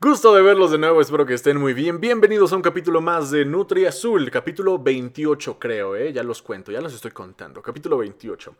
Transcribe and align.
Gusto 0.00 0.32
de 0.32 0.42
verlos 0.42 0.70
de 0.70 0.78
nuevo, 0.78 1.00
espero 1.00 1.26
que 1.26 1.34
estén 1.34 1.56
muy 1.56 1.74
bien. 1.74 1.98
Bienvenidos 1.98 2.52
a 2.52 2.56
un 2.56 2.62
capítulo 2.62 3.00
más 3.00 3.32
de 3.32 3.44
Nutri 3.44 3.84
Azul, 3.84 4.30
capítulo 4.30 4.78
28 4.78 5.58
creo, 5.58 5.96
¿eh? 5.96 6.12
ya 6.12 6.22
los 6.22 6.40
cuento, 6.40 6.70
ya 6.70 6.80
los 6.80 6.94
estoy 6.94 7.10
contando, 7.10 7.60
capítulo 7.60 7.98
28. 7.98 8.54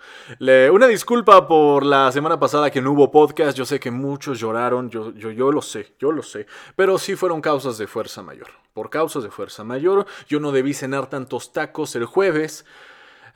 una 0.72 0.88
disculpa 0.88 1.46
por 1.46 1.87
la 1.87 2.11
semana 2.11 2.40
pasada 2.40 2.72
que 2.72 2.82
no 2.82 2.90
hubo 2.90 3.12
podcast, 3.12 3.56
yo 3.56 3.64
sé 3.64 3.79
que 3.79 3.93
muchos 3.93 4.40
lloraron, 4.40 4.90
yo, 4.90 5.12
yo, 5.14 5.30
yo 5.30 5.53
lo 5.53 5.62
sé, 5.62 5.95
yo 6.01 6.11
lo 6.11 6.24
sé, 6.24 6.48
pero 6.74 6.99
sí 6.99 7.15
fueron 7.15 7.41
causas 7.41 7.79
de 7.79 7.87
fuerza 7.87 8.21
mayor. 8.21 8.49
Por 8.75 8.91
causas 8.91 9.23
de 9.23 9.31
fuerza 9.31 9.63
mayor, 9.63 10.07
yo 10.27 10.41
no 10.41 10.51
debí 10.51 10.75
cenar 10.75 11.09
tantos 11.09 11.53
tacos 11.53 11.95
el 11.95 12.05
jueves, 12.05 12.67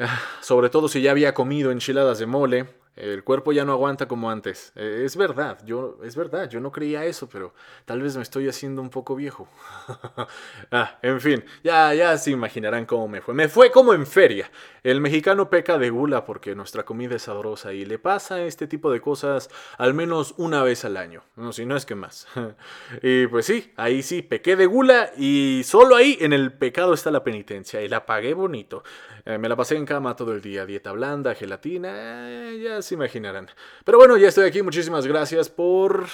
ah, 0.00 0.20
sobre 0.40 0.70
todo 0.70 0.88
si 0.88 1.02
ya 1.02 1.12
había 1.12 1.34
comido 1.34 1.70
enchiladas 1.70 2.18
de 2.18 2.26
mole, 2.26 2.81
el 2.96 3.24
cuerpo 3.24 3.52
ya 3.52 3.64
no 3.64 3.72
aguanta 3.72 4.06
como 4.06 4.30
antes. 4.30 4.72
Eh, 4.76 5.02
es 5.04 5.16
verdad, 5.16 5.58
yo, 5.64 5.98
es 6.04 6.14
verdad, 6.14 6.48
yo 6.50 6.60
no 6.60 6.70
creía 6.70 7.04
eso, 7.06 7.28
pero 7.28 7.54
tal 7.86 8.02
vez 8.02 8.16
me 8.16 8.22
estoy 8.22 8.48
haciendo 8.48 8.82
un 8.82 8.90
poco 8.90 9.16
viejo. 9.16 9.48
ah, 10.70 10.98
en 11.00 11.20
fin, 11.20 11.44
ya, 11.64 11.94
ya 11.94 12.18
se 12.18 12.30
imaginarán 12.30 12.84
cómo 12.84 13.08
me 13.08 13.22
fue. 13.22 13.34
Me 13.34 13.48
fue 13.48 13.70
como 13.70 13.94
en 13.94 14.06
feria. 14.06 14.50
El 14.82 15.00
mexicano 15.00 15.48
peca 15.48 15.78
de 15.78 15.90
gula 15.90 16.24
porque 16.24 16.54
nuestra 16.54 16.84
comida 16.84 17.16
es 17.16 17.22
sabrosa 17.22 17.72
y 17.72 17.84
le 17.86 17.98
pasa 17.98 18.42
este 18.42 18.66
tipo 18.66 18.90
de 18.90 19.00
cosas 19.00 19.48
al 19.78 19.94
menos 19.94 20.34
una 20.36 20.62
vez 20.62 20.84
al 20.84 20.96
año. 20.98 21.22
No, 21.36 21.52
si 21.52 21.64
no 21.64 21.76
es 21.76 21.86
que 21.86 21.94
más. 21.94 22.26
y 23.02 23.26
pues 23.28 23.46
sí, 23.46 23.72
ahí 23.76 24.02
sí, 24.02 24.20
pequé 24.20 24.56
de 24.56 24.66
gula 24.66 25.12
y 25.16 25.62
solo 25.64 25.96
ahí 25.96 26.18
en 26.20 26.32
el 26.32 26.52
pecado 26.52 26.92
está 26.92 27.10
la 27.10 27.24
penitencia. 27.24 27.80
Y 27.80 27.88
la 27.88 28.04
pagué 28.04 28.34
bonito. 28.34 28.82
Eh, 29.24 29.38
me 29.38 29.48
la 29.48 29.54
pasé 29.54 29.76
en 29.76 29.86
cama 29.86 30.16
todo 30.16 30.32
el 30.32 30.42
día, 30.42 30.66
dieta 30.66 30.90
blanda, 30.90 31.34
gelatina, 31.34 32.28
eh, 32.28 32.60
ya 32.60 32.81
se 32.82 32.94
imaginarán. 32.94 33.48
Pero 33.84 33.98
bueno, 33.98 34.16
ya 34.16 34.28
estoy 34.28 34.46
aquí. 34.46 34.62
Muchísimas 34.62 35.06
gracias 35.06 35.48
por 35.48 36.06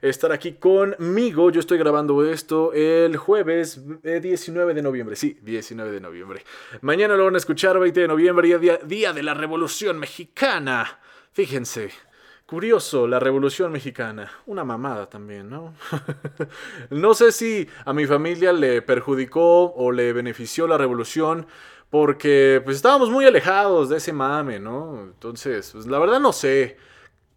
estar 0.00 0.32
aquí 0.32 0.52
conmigo. 0.54 1.50
Yo 1.50 1.60
estoy 1.60 1.78
grabando 1.78 2.24
esto 2.24 2.72
el 2.72 3.16
jueves 3.16 3.80
19 4.02 4.72
eh, 4.72 4.74
de 4.74 4.82
noviembre. 4.82 5.16
Sí, 5.16 5.38
19 5.42 5.90
de 5.90 6.00
noviembre. 6.00 6.44
Mañana 6.80 7.16
lo 7.16 7.24
van 7.24 7.34
a 7.34 7.38
escuchar 7.38 7.78
20 7.78 8.00
de 8.00 8.08
noviembre, 8.08 8.58
día, 8.58 8.78
día 8.78 9.12
de 9.12 9.22
la 9.22 9.34
Revolución 9.34 9.98
Mexicana. 9.98 10.98
Fíjense. 11.32 11.90
Curioso, 12.52 13.06
la 13.06 13.18
Revolución 13.18 13.72
Mexicana. 13.72 14.30
Una 14.44 14.62
mamada 14.62 15.08
también, 15.08 15.48
¿no? 15.48 15.72
no 16.90 17.14
sé 17.14 17.32
si 17.32 17.66
a 17.86 17.94
mi 17.94 18.04
familia 18.04 18.52
le 18.52 18.82
perjudicó 18.82 19.72
o 19.72 19.90
le 19.90 20.12
benefició 20.12 20.66
la 20.66 20.76
revolución, 20.76 21.46
porque 21.92 22.62
pues 22.64 22.76
estábamos 22.76 23.10
muy 23.10 23.26
alejados 23.26 23.90
de 23.90 23.98
ese 23.98 24.14
mame, 24.14 24.58
¿no? 24.58 24.98
Entonces, 25.02 25.72
pues 25.72 25.84
la 25.86 25.98
verdad 25.98 26.20
no 26.20 26.32
sé. 26.32 26.78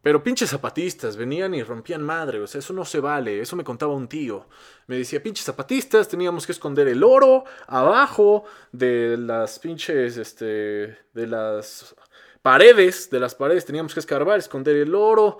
Pero 0.01 0.23
pinches 0.23 0.49
zapatistas 0.49 1.17
venían 1.17 1.53
y 1.53 1.61
rompían 1.61 2.01
madre, 2.01 2.39
o 2.39 2.47
sea, 2.47 2.59
eso 2.59 2.71
no 2.71 2.85
se 2.85 3.01
vale, 3.01 3.41
eso 3.41 3.57
me 3.57 3.65
contaba 3.65 3.93
un 3.93 4.07
tío. 4.07 4.47
Me 4.87 4.95
decía, 4.95 5.21
pinches 5.21 5.43
zapatistas, 5.45 6.07
teníamos 6.07 6.45
que 6.45 6.53
esconder 6.53 6.87
el 6.87 7.03
oro 7.03 7.43
abajo 7.67 8.45
de 8.71 9.17
las 9.17 9.59
pinches, 9.59 10.15
este, 10.15 10.45
de 11.13 11.27
las 11.27 11.93
paredes, 12.45 13.09
de 13.09 13.19
las 13.19 13.33
paredes 13.33 13.65
teníamos 13.65 13.95
que 13.95 13.99
escarbar, 13.99 14.37
esconder 14.37 14.75
el 14.75 14.93
oro 14.93 15.39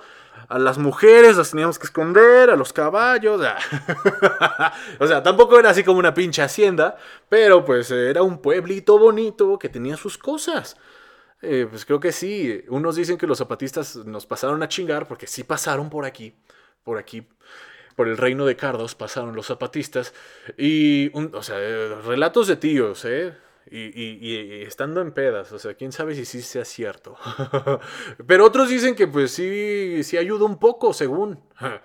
a 0.50 0.58
las 0.58 0.80
mujeres 0.80 1.38
las 1.38 1.52
teníamos 1.52 1.78
que 1.78 1.86
esconder, 1.86 2.50
a 2.50 2.56
los 2.56 2.74
caballos. 2.74 3.40
o 5.00 5.06
sea, 5.06 5.22
tampoco 5.22 5.60
era 5.60 5.70
así 5.70 5.84
como 5.84 6.00
una 6.00 6.16
pinche 6.16 6.42
hacienda, 6.42 6.98
pero 7.30 7.64
pues 7.64 7.92
era 7.92 8.24
un 8.24 8.42
pueblito 8.42 8.98
bonito 8.98 9.60
que 9.60 9.70
tenía 9.70 9.98
sus 9.98 10.18
cosas. 10.18 10.78
Eh, 11.44 11.68
pues 11.70 11.86
creo 11.86 12.00
que 12.00 12.12
sí. 12.12 12.64
Unos 12.70 12.96
dicen 12.96 13.20
que 13.20 13.28
los 13.28 13.38
zapatistas 13.38 13.98
nos 13.98 14.26
pasaron 14.26 14.64
a 14.64 14.68
chingar, 14.68 15.08
porque 15.08 15.28
sí 15.28 15.44
pasaron 15.44 15.92
por 15.92 16.06
aquí, 16.06 16.34
por 16.84 16.98
aquí, 16.98 17.28
por 17.96 18.08
el 18.08 18.18
reino 18.18 18.48
de 18.48 18.56
Cardos 18.56 18.96
pasaron 18.96 19.36
los 19.36 19.46
zapatistas. 19.46 20.12
Y, 20.58 21.12
o 21.14 21.44
sea, 21.44 21.58
relatos 22.04 22.48
de 22.48 22.56
tíos, 22.56 23.06
¿eh? 23.06 23.45
Y, 23.72 24.64
estando 24.64 25.02
en 25.02 25.12
pedas, 25.12 25.52
o 25.52 25.60
sea, 25.60 25.74
quién 25.74 25.92
sabe 25.92 26.14
si 26.16 26.26
sí 26.26 26.42
sea 26.42 26.66
cierto. 26.66 27.18
Pero 28.28 28.46
otros 28.46 28.70
dicen 28.70 28.96
que 28.96 29.08
pues 29.08 29.32
sí, 29.32 30.04
sí 30.04 30.18
ayudó 30.18 30.46
un 30.46 30.58
poco, 30.58 30.94
según. 30.94 31.40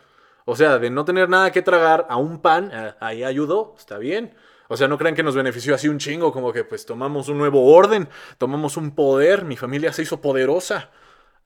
O 0.46 0.56
sea, 0.56 0.78
de 0.78 0.90
no 0.90 1.04
tener 1.04 1.28
nada 1.28 1.52
que 1.52 1.62
tragar 1.62 2.06
a 2.08 2.16
un 2.16 2.40
pan, 2.40 2.72
ahí 2.98 3.22
ayudó, 3.22 3.74
está 3.78 3.98
bien. 3.98 4.34
O 4.66 4.76
sea, 4.76 4.88
no 4.88 4.98
crean 4.98 5.14
que 5.14 5.22
nos 5.22 5.36
benefició 5.36 5.74
así 5.74 5.86
un 5.86 5.98
chingo, 5.98 6.32
como 6.32 6.52
que 6.52 6.64
pues 6.64 6.86
tomamos 6.86 7.28
un 7.28 7.38
nuevo 7.38 7.72
orden, 7.72 8.08
tomamos 8.36 8.76
un 8.76 8.94
poder, 8.94 9.44
mi 9.44 9.56
familia 9.56 9.92
se 9.92 10.02
hizo 10.02 10.20
poderosa. 10.20 10.90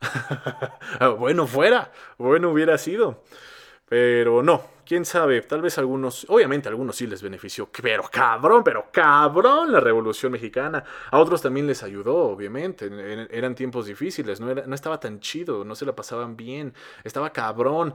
bueno, 1.19 1.47
fuera, 1.47 1.91
bueno 2.17 2.51
hubiera 2.51 2.79
sido. 2.79 3.25
Pero 3.95 4.43
no, 4.43 4.61
quién 4.85 5.05
sabe, 5.05 5.41
tal 5.43 5.63
vez 5.63 5.79
algunos, 5.79 6.27
obviamente 6.29 6.67
a 6.67 6.71
algunos 6.71 6.97
sí 6.97 7.07
les 7.07 7.23
benefició, 7.23 7.69
pero 7.81 8.03
cabrón, 8.11 8.65
pero 8.65 8.87
cabrón 8.91 9.71
la 9.71 9.79
Revolución 9.79 10.33
Mexicana. 10.33 10.83
A 11.13 11.21
otros 11.21 11.41
también 11.41 11.69
les 11.69 11.81
ayudó, 11.85 12.17
obviamente. 12.31 12.91
Eran 13.31 13.55
tiempos 13.55 13.87
difíciles, 13.87 14.41
no, 14.41 14.51
era, 14.51 14.67
no 14.67 14.75
estaba 14.75 14.99
tan 14.99 15.21
chido, 15.21 15.65
no 15.65 15.77
se 15.77 15.87
la 15.87 15.95
pasaban 15.95 16.37
bien. 16.37 16.75
Estaba 17.05 17.31
cabrón, 17.33 17.95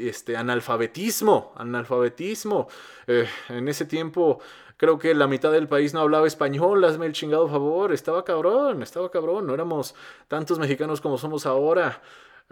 este, 0.00 0.36
analfabetismo, 0.36 1.54
analfabetismo. 1.56 2.68
Eh, 3.06 3.26
en 3.48 3.68
ese 3.68 3.86
tiempo 3.86 4.38
creo 4.76 4.98
que 4.98 5.14
la 5.14 5.28
mitad 5.28 5.50
del 5.50 5.66
país 5.66 5.94
no 5.94 6.00
hablaba 6.00 6.26
español, 6.26 6.84
hazme 6.84 7.06
el 7.06 7.14
chingado 7.14 7.48
favor, 7.48 7.90
estaba 7.90 8.22
cabrón, 8.22 8.82
estaba 8.82 9.10
cabrón, 9.10 9.46
no 9.46 9.54
éramos 9.54 9.94
tantos 10.28 10.58
mexicanos 10.58 11.00
como 11.00 11.16
somos 11.16 11.46
ahora. 11.46 12.02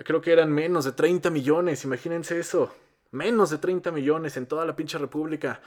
Creo 0.04 0.20
que 0.20 0.32
eran 0.32 0.50
menos 0.52 0.84
de 0.84 0.92
30 0.92 1.30
millones, 1.30 1.84
imagínense 1.84 2.38
eso. 2.38 2.74
Menos 3.12 3.50
de 3.50 3.58
30 3.58 3.90
millones 3.90 4.36
en 4.36 4.46
toda 4.46 4.64
la 4.64 4.76
pinche 4.76 4.98
república. 4.98 5.60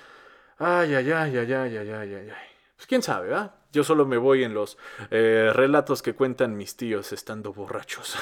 Ay, 0.58 0.96
ay, 0.96 1.12
ay, 1.12 1.38
ay, 1.38 1.54
ay, 1.54 1.78
ay, 1.78 1.90
ay, 1.90 2.14
ay. 2.16 2.32
Pues 2.76 2.88
quién 2.88 3.02
sabe, 3.02 3.30
¿verdad? 3.30 3.54
Yo 3.72 3.84
solo 3.84 4.06
me 4.06 4.18
voy 4.18 4.44
en 4.44 4.54
los 4.54 4.78
eh, 5.10 5.52
relatos 5.54 6.02
que 6.02 6.14
cuentan 6.14 6.56
mis 6.56 6.78
tíos 6.78 7.12
estando 7.12 7.54
borrachos. 7.54 8.18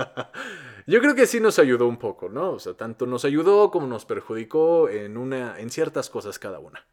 Yo 0.86 1.00
creo 1.00 1.14
que 1.14 1.26
sí 1.26 1.40
nos 1.40 1.58
ayudó 1.58 1.86
un 1.86 1.98
poco, 1.98 2.28
¿no? 2.28 2.52
O 2.52 2.58
sea, 2.58 2.74
tanto 2.74 3.06
nos 3.06 3.24
ayudó 3.24 3.70
como 3.70 3.86
nos 3.86 4.04
perjudicó 4.04 4.88
en, 4.88 5.16
una, 5.16 5.58
en 5.58 5.70
ciertas 5.70 6.10
cosas 6.10 6.38
cada 6.38 6.58
una. 6.58 6.86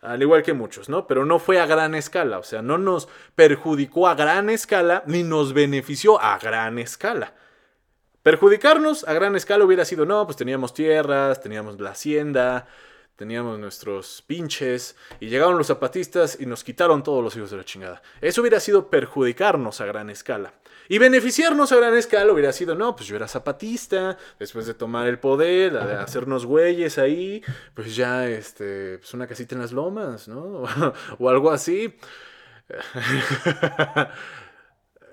Al 0.00 0.22
igual 0.22 0.42
que 0.42 0.52
muchos, 0.52 0.88
¿no? 0.88 1.06
Pero 1.06 1.24
no 1.24 1.38
fue 1.38 1.60
a 1.60 1.66
gran 1.66 1.94
escala, 1.94 2.38
o 2.38 2.44
sea, 2.44 2.62
no 2.62 2.78
nos 2.78 3.08
perjudicó 3.34 4.08
a 4.08 4.14
gran 4.14 4.48
escala 4.48 5.02
ni 5.06 5.24
nos 5.24 5.52
benefició 5.52 6.20
a 6.20 6.38
gran 6.38 6.78
escala. 6.78 7.34
Perjudicarnos 8.28 9.08
a 9.08 9.14
gran 9.14 9.34
escala 9.36 9.64
hubiera 9.64 9.86
sido, 9.86 10.04
no, 10.04 10.26
pues 10.26 10.36
teníamos 10.36 10.74
tierras, 10.74 11.40
teníamos 11.40 11.80
la 11.80 11.92
hacienda, 11.92 12.66
teníamos 13.16 13.58
nuestros 13.58 14.22
pinches, 14.26 14.96
y 15.18 15.30
llegaron 15.30 15.56
los 15.56 15.68
zapatistas 15.68 16.36
y 16.38 16.44
nos 16.44 16.62
quitaron 16.62 17.02
todos 17.02 17.24
los 17.24 17.34
hijos 17.36 17.50
de 17.50 17.56
la 17.56 17.64
chingada. 17.64 18.02
Eso 18.20 18.42
hubiera 18.42 18.60
sido 18.60 18.90
perjudicarnos 18.90 19.80
a 19.80 19.86
gran 19.86 20.10
escala. 20.10 20.52
Y 20.90 20.98
beneficiarnos 20.98 21.72
a 21.72 21.76
gran 21.76 21.96
escala 21.96 22.30
hubiera 22.30 22.52
sido, 22.52 22.74
no, 22.74 22.94
pues 22.94 23.08
yo 23.08 23.16
era 23.16 23.28
zapatista, 23.28 24.18
después 24.38 24.66
de 24.66 24.74
tomar 24.74 25.08
el 25.08 25.18
poder, 25.18 25.72
de 25.72 25.94
hacernos 25.94 26.44
güeyes 26.44 26.98
ahí, 26.98 27.42
pues 27.72 27.96
ya, 27.96 28.28
este, 28.28 28.98
pues 28.98 29.14
una 29.14 29.26
casita 29.26 29.54
en 29.54 29.62
las 29.62 29.72
lomas, 29.72 30.28
¿no? 30.28 30.64
o 31.18 31.30
algo 31.30 31.50
así. 31.50 31.96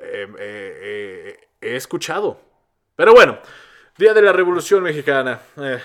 Em, 0.08 0.36
eh, 0.38 0.38
eh, 0.38 1.40
he 1.62 1.76
escuchado 1.78 2.55
pero 2.96 3.14
bueno, 3.14 3.40
Día 3.98 4.14
de 4.14 4.22
la 4.22 4.34
Revolución 4.34 4.84
Mexicana. 4.84 5.40
Eh, 5.56 5.80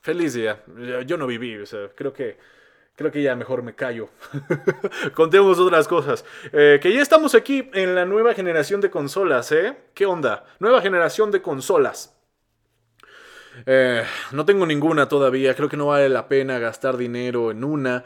feliz 0.00 0.32
día. 0.32 0.62
Yo 1.06 1.18
no 1.18 1.26
viví, 1.26 1.58
o 1.58 1.66
sea, 1.66 1.90
creo 1.94 2.10
que, 2.10 2.38
creo 2.96 3.12
que 3.12 3.22
ya 3.22 3.36
mejor 3.36 3.62
me 3.62 3.74
callo. 3.74 4.08
Contemos 5.14 5.58
otras 5.58 5.86
cosas. 5.86 6.24
Eh, 6.54 6.80
que 6.80 6.90
ya 6.90 7.02
estamos 7.02 7.34
aquí 7.34 7.68
en 7.74 7.94
la 7.94 8.06
nueva 8.06 8.32
generación 8.32 8.80
de 8.80 8.88
consolas, 8.88 9.52
¿eh? 9.52 9.76
¿Qué 9.92 10.06
onda? 10.06 10.46
Nueva 10.58 10.80
generación 10.80 11.30
de 11.30 11.42
consolas. 11.42 12.16
Eh, 13.66 14.02
no 14.30 14.46
tengo 14.46 14.64
ninguna 14.64 15.06
todavía, 15.06 15.54
creo 15.54 15.68
que 15.68 15.76
no 15.76 15.88
vale 15.88 16.08
la 16.08 16.28
pena 16.28 16.58
gastar 16.58 16.96
dinero 16.96 17.50
en 17.50 17.62
una. 17.62 18.04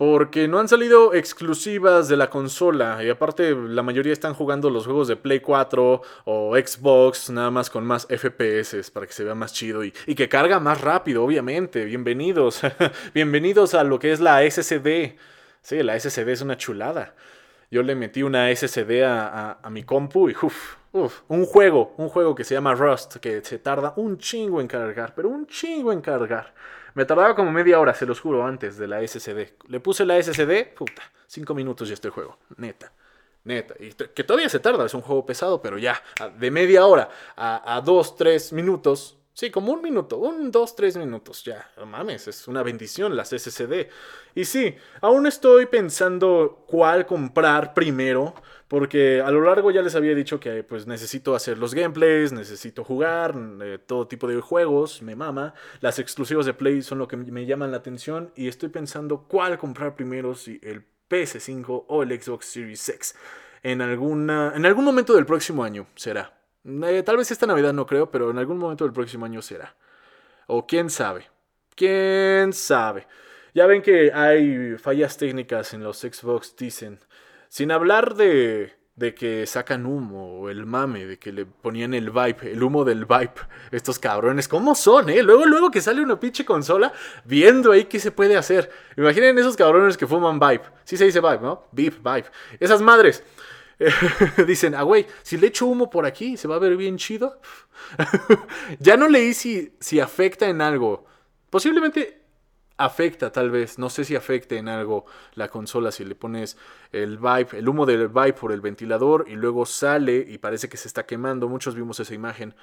Porque 0.00 0.48
no 0.48 0.58
han 0.58 0.66
salido 0.66 1.12
exclusivas 1.12 2.08
de 2.08 2.16
la 2.16 2.30
consola. 2.30 3.04
Y 3.04 3.10
aparte, 3.10 3.54
la 3.54 3.82
mayoría 3.82 4.14
están 4.14 4.32
jugando 4.32 4.70
los 4.70 4.86
juegos 4.86 5.08
de 5.08 5.16
Play 5.16 5.40
4 5.40 6.00
o 6.24 6.56
Xbox, 6.56 7.28
nada 7.28 7.50
más 7.50 7.68
con 7.68 7.84
más 7.84 8.06
FPS 8.06 8.90
para 8.92 9.06
que 9.06 9.12
se 9.12 9.24
vea 9.24 9.34
más 9.34 9.52
chido 9.52 9.84
y, 9.84 9.92
que 9.92 10.26
carga 10.26 10.58
más 10.58 10.80
rápido, 10.80 11.22
obviamente. 11.22 11.84
Bienvenidos. 11.84 12.62
Bienvenidos 13.14 13.74
a 13.74 13.84
lo 13.84 13.98
que 13.98 14.12
es 14.12 14.20
la 14.20 14.40
SSD. 14.50 15.18
Sí, 15.60 15.82
la 15.82 16.00
SSD 16.00 16.28
es 16.30 16.40
una 16.40 16.56
chulada. 16.56 17.14
Yo 17.70 17.82
le 17.82 17.94
metí 17.94 18.22
una 18.22 18.48
SSD 18.56 19.04
a, 19.04 19.58
mi 19.70 19.82
compu 19.82 20.30
y 20.30 20.32
uff, 20.40 20.76
uff, 20.92 21.20
un 21.28 21.44
juego, 21.44 21.92
un 21.98 22.08
juego 22.08 22.34
que 22.34 22.44
se 22.44 22.54
llama 22.54 22.74
Rust, 22.74 23.16
que 23.16 23.44
se 23.44 23.58
tarda 23.58 23.92
un 23.96 24.16
chingo 24.16 24.62
en 24.62 24.66
cargar, 24.66 25.12
pero 25.14 25.28
un 25.28 25.46
chingo 25.46 25.92
en 25.92 26.00
cargar. 26.00 26.54
Me 27.00 27.06
tardaba 27.06 27.34
como 27.34 27.50
media 27.50 27.80
hora, 27.80 27.94
se 27.94 28.04
los 28.04 28.20
juro, 28.20 28.44
antes 28.44 28.76
de 28.76 28.86
la 28.86 29.00
SSD. 29.00 29.54
Le 29.68 29.80
puse 29.80 30.04
la 30.04 30.22
SSD, 30.22 30.74
puta, 30.76 31.00
cinco 31.26 31.54
minutos 31.54 31.88
ya 31.88 31.94
estoy 31.94 32.10
juego, 32.10 32.36
neta. 32.58 32.92
Neta, 33.44 33.74
y 33.80 33.90
que 33.92 34.22
todavía 34.22 34.50
se 34.50 34.58
tarda, 34.58 34.84
es 34.84 34.92
un 34.92 35.00
juego 35.00 35.24
pesado, 35.24 35.62
pero 35.62 35.78
ya, 35.78 35.98
de 36.38 36.50
media 36.50 36.84
hora 36.84 37.08
a, 37.36 37.74
a 37.74 37.80
dos, 37.80 38.16
tres 38.16 38.52
minutos, 38.52 39.16
Sí, 39.40 39.50
como 39.50 39.72
un 39.72 39.80
minuto, 39.80 40.18
un, 40.18 40.50
dos, 40.50 40.76
tres 40.76 40.98
minutos, 40.98 41.42
ya, 41.44 41.66
no 41.78 41.86
mames, 41.86 42.28
es 42.28 42.46
una 42.46 42.62
bendición 42.62 43.16
las 43.16 43.30
SSD. 43.30 43.88
Y 44.34 44.44
sí, 44.44 44.74
aún 45.00 45.26
estoy 45.26 45.64
pensando 45.64 46.62
cuál 46.66 47.06
comprar 47.06 47.72
primero, 47.72 48.34
porque 48.68 49.22
a 49.22 49.30
lo 49.30 49.40
largo 49.40 49.70
ya 49.70 49.80
les 49.80 49.94
había 49.94 50.14
dicho 50.14 50.38
que 50.38 50.62
pues 50.62 50.86
necesito 50.86 51.34
hacer 51.34 51.56
los 51.56 51.74
gameplays, 51.74 52.32
necesito 52.32 52.84
jugar, 52.84 53.34
eh, 53.62 53.78
todo 53.78 54.06
tipo 54.06 54.28
de 54.28 54.42
juegos, 54.42 55.00
me 55.00 55.16
mama. 55.16 55.54
Las 55.80 55.98
exclusivas 55.98 56.44
de 56.44 56.52
Play 56.52 56.82
son 56.82 56.98
lo 56.98 57.08
que 57.08 57.16
me 57.16 57.46
llaman 57.46 57.70
la 57.70 57.78
atención 57.78 58.32
y 58.36 58.46
estoy 58.46 58.68
pensando 58.68 59.22
cuál 59.26 59.56
comprar 59.56 59.96
primero, 59.96 60.34
si 60.34 60.60
el 60.62 60.84
PS5 61.08 61.86
o 61.88 62.02
el 62.02 62.22
Xbox 62.22 62.44
Series 62.44 62.86
X. 62.86 63.14
En, 63.62 63.80
alguna, 63.80 64.52
en 64.54 64.66
algún 64.66 64.84
momento 64.84 65.14
del 65.14 65.24
próximo 65.24 65.64
año 65.64 65.86
será. 65.94 66.39
Eh, 66.64 67.02
tal 67.04 67.16
vez 67.16 67.30
esta 67.30 67.46
Navidad 67.46 67.72
no 67.72 67.86
creo, 67.86 68.10
pero 68.10 68.30
en 68.30 68.38
algún 68.38 68.58
momento 68.58 68.84
del 68.84 68.92
próximo 68.92 69.24
año 69.24 69.42
será. 69.42 69.74
O 70.46 70.66
quién 70.66 70.90
sabe. 70.90 71.28
¿Quién 71.74 72.52
sabe? 72.52 73.06
Ya 73.54 73.66
ven 73.66 73.82
que 73.82 74.12
hay 74.12 74.76
fallas 74.76 75.16
técnicas 75.16 75.72
en 75.74 75.82
los 75.82 75.98
Xbox, 75.98 76.54
dicen. 76.56 76.98
Sin 77.48 77.72
hablar 77.72 78.14
de, 78.14 78.74
de 78.94 79.14
que 79.14 79.46
sacan 79.46 79.86
humo 79.86 80.40
o 80.40 80.50
el 80.50 80.66
mame, 80.66 81.06
de 81.06 81.18
que 81.18 81.32
le 81.32 81.46
ponían 81.46 81.94
el 81.94 82.10
vibe, 82.10 82.52
el 82.52 82.62
humo 82.62 82.84
del 82.84 83.06
vibe. 83.06 83.32
Estos 83.72 83.98
cabrones, 83.98 84.46
¿cómo 84.46 84.74
son, 84.74 85.08
eh? 85.08 85.22
Luego, 85.22 85.46
luego 85.46 85.70
que 85.70 85.80
sale 85.80 86.02
una 86.02 86.20
pinche 86.20 86.44
consola, 86.44 86.92
viendo 87.24 87.72
ahí 87.72 87.84
qué 87.84 87.98
se 87.98 88.12
puede 88.12 88.36
hacer. 88.36 88.70
Imaginen 88.96 89.38
esos 89.38 89.56
cabrones 89.56 89.96
que 89.96 90.06
fuman 90.06 90.38
vibe. 90.38 90.62
Sí 90.84 90.96
se 90.96 91.06
dice 91.06 91.20
vibe, 91.20 91.40
¿no? 91.40 91.64
Vibe, 91.72 91.96
vibe. 92.04 92.26
Esas 92.60 92.82
madres. 92.82 93.24
dicen, 94.46 94.74
ah, 94.74 94.82
güey, 94.82 95.06
si 95.22 95.36
le 95.36 95.48
echo 95.48 95.66
humo 95.66 95.88
por 95.88 96.06
aquí, 96.06 96.36
se 96.36 96.48
va 96.48 96.56
a 96.56 96.58
ver 96.58 96.76
bien 96.76 96.98
chido. 96.98 97.40
ya 98.78 98.96
no 98.96 99.08
leí 99.08 99.34
si, 99.34 99.74
si 99.80 100.00
afecta 100.00 100.48
en 100.48 100.60
algo. 100.60 101.06
Posiblemente 101.48 102.20
afecta, 102.76 103.32
tal 103.32 103.50
vez. 103.50 103.78
No 103.78 103.90
sé 103.90 104.04
si 104.04 104.16
afecte 104.16 104.58
en 104.58 104.68
algo 104.68 105.06
la 105.34 105.48
consola 105.48 105.92
si 105.92 106.04
le 106.04 106.14
pones 106.14 106.56
el 106.92 107.18
vibe, 107.18 107.58
el 107.58 107.68
humo 107.68 107.86
del 107.86 108.08
vibe 108.08 108.34
por 108.34 108.52
el 108.52 108.60
ventilador 108.60 109.26
y 109.28 109.34
luego 109.34 109.66
sale 109.66 110.24
y 110.28 110.38
parece 110.38 110.68
que 110.68 110.76
se 110.76 110.88
está 110.88 111.06
quemando. 111.06 111.48
Muchos 111.48 111.74
vimos 111.74 112.00
esa 112.00 112.14
imagen. 112.14 112.54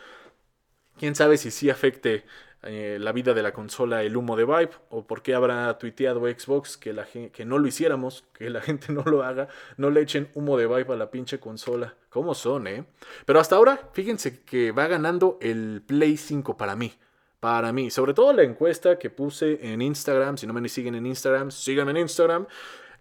Quién 0.97 1.15
sabe 1.15 1.37
si 1.37 1.51
sí 1.51 1.69
afecte 1.69 2.25
eh, 2.63 2.97
la 2.99 3.11
vida 3.11 3.33
de 3.33 3.43
la 3.43 3.53
consola 3.53 4.03
el 4.03 4.17
humo 4.17 4.35
de 4.35 4.43
Vibe 4.43 4.71
o 4.89 5.05
por 5.05 5.21
qué 5.21 5.35
habrá 5.35 5.77
tuiteado 5.77 6.21
Xbox 6.21 6.75
que, 6.75 6.91
la, 6.91 7.05
que 7.05 7.45
no 7.45 7.59
lo 7.59 7.67
hiciéramos, 7.67 8.25
que 8.33 8.49
la 8.49 8.61
gente 8.67 8.91
no 8.91 9.03
lo 9.03 9.23
haga, 9.23 9.47
no 9.77 9.89
le 9.89 10.01
echen 10.01 10.29
humo 10.33 10.57
de 10.57 10.67
Vibe 10.67 10.93
a 10.93 10.95
la 10.95 11.11
pinche 11.11 11.39
consola. 11.39 11.95
¿Cómo 12.09 12.33
son, 12.33 12.67
eh? 12.67 12.83
Pero 13.25 13.39
hasta 13.39 13.55
ahora, 13.55 13.89
fíjense 13.93 14.41
que 14.41 14.71
va 14.71 14.87
ganando 14.87 15.37
el 15.41 15.83
Play 15.85 16.17
5 16.17 16.57
para 16.57 16.75
mí. 16.75 16.93
Para 17.39 17.71
mí, 17.71 17.91
sobre 17.91 18.15
todo 18.15 18.33
la 18.33 18.41
encuesta 18.41 18.97
que 18.97 19.11
puse 19.11 19.59
en 19.61 19.83
Instagram, 19.83 20.37
si 20.37 20.47
no 20.47 20.53
me 20.53 20.67
siguen 20.67 20.95
en 20.95 21.05
Instagram, 21.05 21.51
síganme 21.51 21.91
en 21.91 21.97
Instagram. 21.97 22.47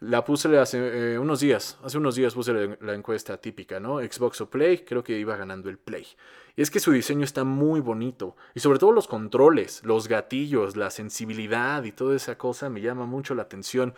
La 0.00 0.25
puse 0.25 0.58
hace 0.58 1.14
eh, 1.14 1.19
unos 1.19 1.40
días, 1.40 1.78
hace 1.82 1.96
unos 1.96 2.16
días 2.16 2.34
puse 2.34 2.76
la, 2.81 2.94
encuesta 2.94 3.38
típica, 3.38 3.81
¿no? 3.81 3.98
Xbox 3.98 4.43
o 4.43 4.50
Play, 4.50 4.78
creo 4.78 5.02
que 5.02 5.19
iba 5.19 5.37
ganando 5.37 5.70
el 5.70 5.78
Play. 5.78 6.06
Y 6.54 6.62
es 6.62 6.70
que 6.70 6.81
su 6.81 6.93
diseño 6.93 7.25
está 7.25 7.44
muy 7.44 7.81
bonito. 7.81 8.37
Y 8.54 8.60
sobre 8.60 8.78
todo 8.78 8.93
los 8.93 9.08
controles, 9.08 9.82
los 9.84 10.06
gatillos, 10.06 10.76
la 10.76 10.90
sensibilidad 10.90 11.82
y 11.84 11.93
toda 11.93 12.14
esa 12.14 12.37
cosa 12.37 12.69
me 12.69 12.82
llama 12.82 13.06
mucho 13.06 13.34
la 13.34 13.43
atención. 13.43 13.94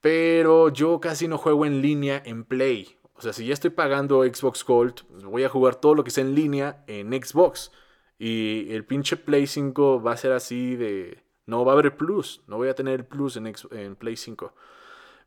Pero 0.00 0.70
yo 0.70 1.00
casi 1.00 1.28
no 1.28 1.36
juego 1.36 1.66
en 1.66 1.82
línea 1.82 2.22
en 2.24 2.44
Play. 2.44 2.96
O 3.14 3.20
sea, 3.20 3.32
si 3.34 3.46
ya 3.46 3.54
estoy 3.54 3.70
pagando 3.70 4.24
Xbox 4.24 4.64
Gold, 4.64 5.02
voy 5.24 5.44
a 5.44 5.48
jugar 5.50 5.76
todo 5.76 5.94
lo 5.94 6.04
que 6.04 6.10
sea 6.10 6.24
en 6.24 6.34
línea 6.34 6.82
en 6.86 7.12
Xbox. 7.12 7.72
Y 8.18 8.72
el 8.72 8.86
pinche 8.86 9.16
Play 9.16 9.46
5 9.46 10.02
va 10.02 10.12
a 10.12 10.16
ser 10.16 10.32
así 10.32 10.76
de... 10.76 11.22
No 11.44 11.64
va 11.64 11.72
a 11.72 11.74
haber 11.74 11.96
plus, 11.96 12.42
no 12.48 12.56
voy 12.56 12.68
a 12.68 12.74
tener 12.74 13.00
el 13.00 13.06
plus 13.06 13.36
en, 13.36 13.52
en 13.70 13.96
Play 13.96 14.16
5. 14.16 14.52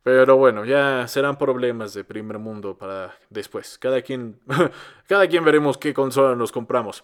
Pero 0.03 0.37
bueno, 0.37 0.65
ya 0.65 1.07
serán 1.07 1.37
problemas 1.37 1.93
de 1.93 2.03
primer 2.03 2.39
mundo 2.39 2.77
para 2.77 3.13
después. 3.29 3.77
Cada 3.77 4.01
quien, 4.01 4.39
cada 5.07 5.27
quien 5.27 5.43
veremos 5.43 5.77
qué 5.77 5.93
consola 5.93 6.35
nos 6.35 6.51
compramos. 6.51 7.03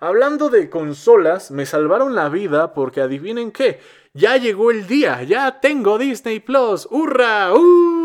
Hablando 0.00 0.50
de 0.50 0.68
consolas, 0.68 1.50
me 1.50 1.66
salvaron 1.66 2.14
la 2.14 2.28
vida 2.28 2.74
porque 2.74 3.00
adivinen 3.00 3.52
qué, 3.52 3.80
ya 4.12 4.36
llegó 4.36 4.70
el 4.70 4.86
día, 4.86 5.22
ya 5.22 5.60
tengo 5.60 5.98
Disney 5.98 6.40
Plus, 6.40 6.88
¡hurra! 6.90 7.54
¡Uh! 7.54 8.03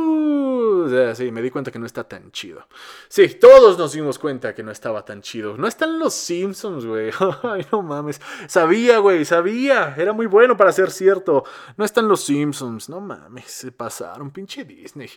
Sí, 1.16 1.32
me 1.32 1.42
di 1.42 1.50
cuenta 1.50 1.72
que 1.72 1.80
no 1.80 1.86
está 1.86 2.04
tan 2.04 2.32
chido. 2.32 2.68
Sí, 3.08 3.28
todos 3.36 3.78
nos 3.78 3.94
dimos 3.94 4.20
cuenta 4.20 4.54
que 4.54 4.64
no 4.64 4.72
estaba 4.72 5.04
tan 5.06 5.22
chido. 5.22 5.58
No 5.58 5.68
están 5.68 6.00
los 6.00 6.14
Simpsons, 6.14 6.86
güey. 6.86 7.12
Ay, 7.44 7.66
no 7.72 7.82
mames. 7.82 8.22
Sabía, 8.48 9.00
güey, 9.00 9.26
sabía. 9.26 9.96
Era 9.98 10.14
muy 10.14 10.26
bueno 10.26 10.58
para 10.58 10.72
ser 10.72 10.92
cierto. 10.92 11.44
No 11.78 11.86
están 11.86 12.08
los 12.08 12.22
Simpsons. 12.22 12.90
No 12.90 13.00
mames, 13.00 13.52
se 13.52 13.72
pasaron. 13.72 14.32
Pinche 14.32 14.66
Disney. 14.66 15.10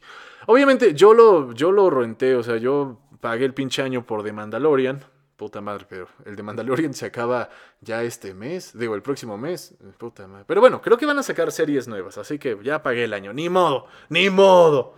Obviamente, 0.46 0.94
yo 0.94 1.14
lo, 1.14 1.52
yo 1.52 1.72
lo 1.72 1.90
renté. 1.90 2.34
O 2.36 2.42
sea, 2.42 2.56
yo 2.56 2.98
pagué 3.20 3.44
el 3.44 3.54
pinche 3.54 3.82
año 3.82 4.04
por 4.04 4.22
The 4.22 4.32
Mandalorian. 4.32 5.02
Puta 5.36 5.60
madre, 5.60 5.86
pero 5.88 6.06
el 6.24 6.36
de 6.36 6.42
Mandalorian 6.44 6.94
se 6.94 7.06
acaba 7.06 7.48
ya 7.80 8.04
este 8.04 8.32
mes, 8.32 8.78
digo, 8.78 8.94
el 8.94 9.02
próximo 9.02 9.36
mes. 9.36 9.74
Puta 9.98 10.28
madre. 10.28 10.44
Pero 10.46 10.60
bueno, 10.60 10.80
creo 10.80 10.96
que 10.96 11.04
van 11.04 11.18
a 11.18 11.22
sacar 11.24 11.50
series 11.50 11.88
nuevas, 11.88 12.16
así 12.16 12.38
que 12.38 12.56
ya 12.62 12.82
pagué 12.82 13.02
el 13.04 13.12
año. 13.12 13.32
Ni 13.32 13.48
modo, 13.48 13.86
ni 14.08 14.30
modo. 14.30 14.94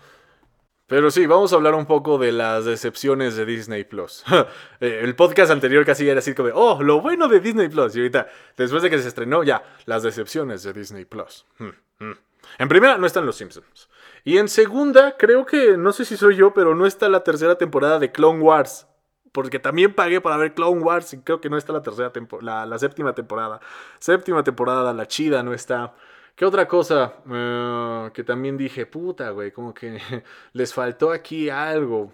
Pero 0.86 1.10
sí, 1.10 1.26
vamos 1.26 1.52
a 1.52 1.56
hablar 1.56 1.74
un 1.74 1.86
poco 1.86 2.18
de 2.18 2.30
las 2.30 2.66
decepciones 2.66 3.36
de 3.36 3.46
Disney 3.46 3.84
Plus. 3.84 4.24
Eh, 4.80 5.00
el 5.02 5.14
podcast 5.14 5.50
anterior 5.50 5.84
casi 5.86 6.06
era 6.08 6.18
así 6.18 6.34
como 6.34 6.48
de, 6.48 6.52
oh, 6.54 6.82
lo 6.82 7.00
bueno 7.00 7.28
de 7.28 7.40
Disney 7.40 7.68
Plus. 7.68 7.96
Y 7.96 8.00
ahorita, 8.00 8.26
después 8.56 8.82
de 8.82 8.90
que 8.90 8.98
se 8.98 9.08
estrenó, 9.08 9.42
ya, 9.44 9.62
las 9.86 10.02
decepciones 10.02 10.62
de 10.62 10.72
Disney 10.72 11.04
Plus. 11.04 11.46
Hmm, 11.58 11.70
hmm. 12.00 12.12
En 12.58 12.68
primera, 12.68 12.98
no 12.98 13.06
están 13.06 13.24
los 13.24 13.36
Simpsons. 13.36 13.88
Y 14.24 14.38
en 14.38 14.48
segunda, 14.48 15.16
creo 15.16 15.46
que, 15.46 15.76
no 15.76 15.92
sé 15.92 16.04
si 16.04 16.16
soy 16.16 16.36
yo, 16.36 16.52
pero 16.52 16.74
no 16.74 16.86
está 16.86 17.08
la 17.08 17.24
tercera 17.24 17.56
temporada 17.56 17.98
de 17.98 18.12
Clone 18.12 18.40
Wars. 18.40 18.86
Porque 19.32 19.58
también 19.58 19.94
pagué 19.94 20.20
para 20.20 20.36
ver 20.36 20.54
Clone 20.54 20.80
Wars 20.80 21.12
y 21.14 21.18
creo 21.18 21.40
que 21.40 21.50
no 21.50 21.56
está 21.56 21.72
la 21.72 21.82
tercera 21.82 22.12
temporada, 22.12 22.66
la 22.66 22.78
séptima 22.78 23.14
temporada. 23.14 23.60
Séptima 23.98 24.44
temporada, 24.44 24.92
la 24.92 25.06
chida, 25.08 25.42
no 25.42 25.54
está. 25.54 25.94
¿Qué 26.34 26.44
otra 26.44 26.66
cosa 26.66 27.14
eh, 27.30 28.10
que 28.12 28.24
también 28.24 28.56
dije, 28.56 28.86
puta, 28.86 29.30
güey, 29.30 29.52
como 29.52 29.72
que 29.72 30.00
les 30.52 30.74
faltó 30.74 31.12
aquí 31.12 31.48
algo? 31.48 32.12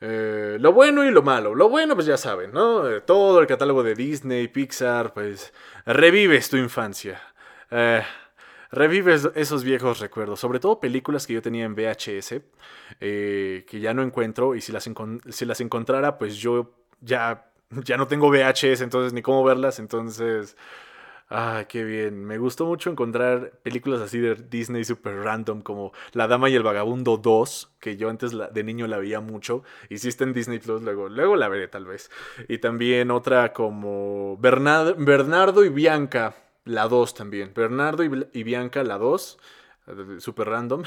Eh, 0.00 0.56
lo 0.60 0.72
bueno 0.72 1.04
y 1.04 1.10
lo 1.10 1.22
malo. 1.22 1.54
Lo 1.54 1.68
bueno, 1.68 1.94
pues 1.94 2.06
ya 2.06 2.16
saben, 2.16 2.52
¿no? 2.52 2.88
Eh, 2.88 3.00
todo 3.00 3.40
el 3.40 3.46
catálogo 3.46 3.84
de 3.84 3.94
Disney, 3.94 4.48
Pixar, 4.48 5.14
pues 5.14 5.52
revives 5.86 6.50
tu 6.50 6.56
infancia. 6.56 7.20
revives 8.70 9.30
esos 9.36 9.62
viejos 9.62 10.00
recuerdos, 10.00 10.40
sobre 10.40 10.58
todo 10.58 10.80
películas 10.80 11.26
que 11.26 11.34
yo 11.34 11.42
tenía 11.42 11.64
en 11.64 11.74
VHS, 11.76 12.40
que 12.98 13.80
ya 13.80 13.94
no 13.94 14.02
encuentro 14.02 14.56
y 14.56 14.60
si 14.60 14.72
las, 14.72 14.90
si 15.30 15.44
las 15.44 15.60
encontrara, 15.60 16.18
pues 16.18 16.36
yo 16.36 16.74
ya, 17.00 17.52
ya 17.70 17.96
no 17.96 18.08
tengo 18.08 18.30
VHS, 18.30 18.80
entonces 18.80 19.12
ni 19.12 19.22
cómo 19.22 19.44
verlas, 19.44 19.78
entonces 19.78 20.56
Ah, 21.28 21.64
qué 21.68 21.84
bien. 21.84 22.24
Me 22.24 22.36
gustó 22.38 22.66
mucho 22.66 22.90
encontrar 22.90 23.58
películas 23.62 24.00
así 24.02 24.18
de 24.18 24.34
Disney 24.34 24.84
super 24.84 25.14
random 25.16 25.62
como 25.62 25.92
La 26.12 26.28
Dama 26.28 26.50
y 26.50 26.54
el 26.54 26.62
Vagabundo 26.62 27.16
2, 27.16 27.76
que 27.80 27.96
yo 27.96 28.10
antes 28.10 28.32
de 28.52 28.64
niño 28.64 28.86
la 28.86 28.98
veía 28.98 29.20
mucho. 29.20 29.62
Está 29.88 30.24
en 30.24 30.34
Disney 30.34 30.58
Plus, 30.58 30.82
luego, 30.82 31.08
luego 31.08 31.36
la 31.36 31.48
veré 31.48 31.68
tal 31.68 31.86
vez. 31.86 32.10
Y 32.48 32.58
también 32.58 33.10
otra 33.10 33.52
como 33.54 34.36
Bernardo 34.36 35.64
y 35.64 35.70
Bianca, 35.70 36.36
la 36.64 36.88
2 36.88 37.14
también. 37.14 37.52
Bernardo 37.54 38.04
y, 38.04 38.42
Bianca, 38.42 38.84
la 38.84 38.98
2 38.98 39.38
super 40.18 40.48
random. 40.48 40.82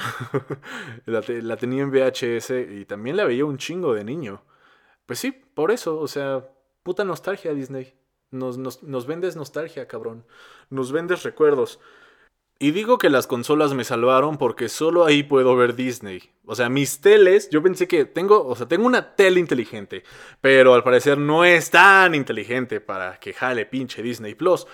la, 1.06 1.22
la, 1.26 1.56
tenía 1.56 1.82
en 1.82 1.90
VHS 1.90 2.50
y 2.70 2.84
también 2.84 3.16
la 3.16 3.24
veía 3.24 3.44
un 3.44 3.58
chingo 3.58 3.92
de 3.92 4.04
niño. 4.04 4.42
Pues 5.04 5.18
sí, 5.18 5.32
por 5.32 5.72
eso, 5.72 5.98
o 5.98 6.08
sea, 6.08 6.44
puta 6.82 7.04
nostalgia 7.04 7.52
Disney. 7.54 7.94
Nos, 8.30 8.58
nos, 8.58 9.06
vendes 9.06 9.36
nostalgia, 9.36 9.86
cabrón. 9.88 10.24
Nos 10.70 10.92
vendes 10.92 11.22
recuerdos. 11.22 11.80
Y 12.60 12.72
digo 12.72 12.98
que 12.98 13.08
las 13.08 13.28
consolas 13.28 13.72
me 13.72 13.84
salvaron 13.84 14.36
porque 14.36 14.68
solo 14.68 15.04
ahí 15.04 15.22
puedo 15.22 15.54
ver 15.54 15.76
Disney. 15.76 16.30
O 16.44 16.56
sea, 16.56 16.68
mis 16.68 17.00
teles, 17.00 17.48
yo 17.50 17.62
pensé 17.62 17.86
que 17.86 18.04
tengo, 18.04 18.44
o 18.44 18.56
sea, 18.56 18.66
tengo 18.66 18.84
una 18.84 19.14
tele 19.14 19.38
inteligente, 19.38 20.02
pero 20.40 20.74
al 20.74 20.82
parecer 20.82 21.18
no 21.18 21.44
es 21.44 21.70
tan 21.70 22.16
inteligente 22.16 22.80
para 22.80 23.20
que 23.20 23.32
jale 23.32 23.64
pinche 23.64 24.02
Disney 24.02 24.34
Plus 24.34 24.66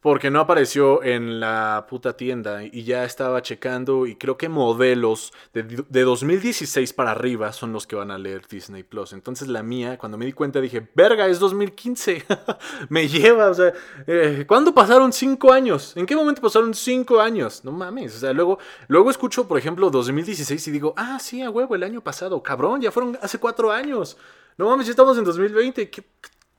porque 0.00 0.30
no 0.30 0.40
apareció 0.40 1.02
en 1.02 1.40
la 1.40 1.86
puta 1.88 2.16
tienda 2.16 2.64
y 2.64 2.84
ya 2.84 3.04
estaba 3.04 3.42
checando 3.42 4.06
y 4.06 4.16
creo 4.16 4.38
que 4.38 4.48
modelos 4.48 5.32
de, 5.52 6.02
2016 6.02 6.92
para 6.94 7.10
arriba 7.10 7.52
son 7.52 7.72
los 7.72 7.86
que 7.86 7.96
van 7.96 8.10
a 8.10 8.18
leer 8.18 8.46
Disney 8.48 8.82
Plus. 8.82 9.12
Entonces 9.12 9.48
la 9.48 9.62
mía, 9.62 9.98
cuando 9.98 10.16
me 10.16 10.24
di 10.24 10.32
cuenta 10.32 10.60
dije, 10.60 10.88
verga, 10.94 11.26
es 11.26 11.38
2015, 11.38 12.24
me 12.88 13.08
lleva, 13.08 13.50
o 13.50 13.54
sea, 13.54 13.74
eh, 14.06 14.44
¿cuándo 14.48 14.72
pasaron 14.72 15.12
cinco 15.12 15.52
años? 15.52 15.94
¿En 15.96 16.06
qué 16.06 16.16
momento 16.16 16.40
pasaron 16.40 16.72
cinco 16.72 17.20
años? 17.20 17.62
No 17.62 17.72
mames, 17.72 18.16
o 18.16 18.18
sea, 18.20 18.32
luego, 18.32 18.58
luego 18.88 19.10
escucho, 19.10 19.46
por 19.46 19.58
ejemplo, 19.58 19.90
2016 19.90 20.66
y 20.66 20.70
digo, 20.70 20.94
ah, 20.96 21.18
sí, 21.20 21.42
a 21.42 21.50
huevo, 21.50 21.74
el 21.74 21.82
año 21.82 22.00
pasado, 22.00 22.42
cabrón, 22.42 22.80
ya 22.80 22.90
fueron 22.90 23.18
hace 23.20 23.38
cuatro 23.38 23.70
años. 23.70 24.16
No 24.56 24.68
mames, 24.68 24.86
ya 24.86 24.90
estamos 24.90 25.16
en 25.16 25.24
2020, 25.24 25.90
¿qué, 25.90 26.04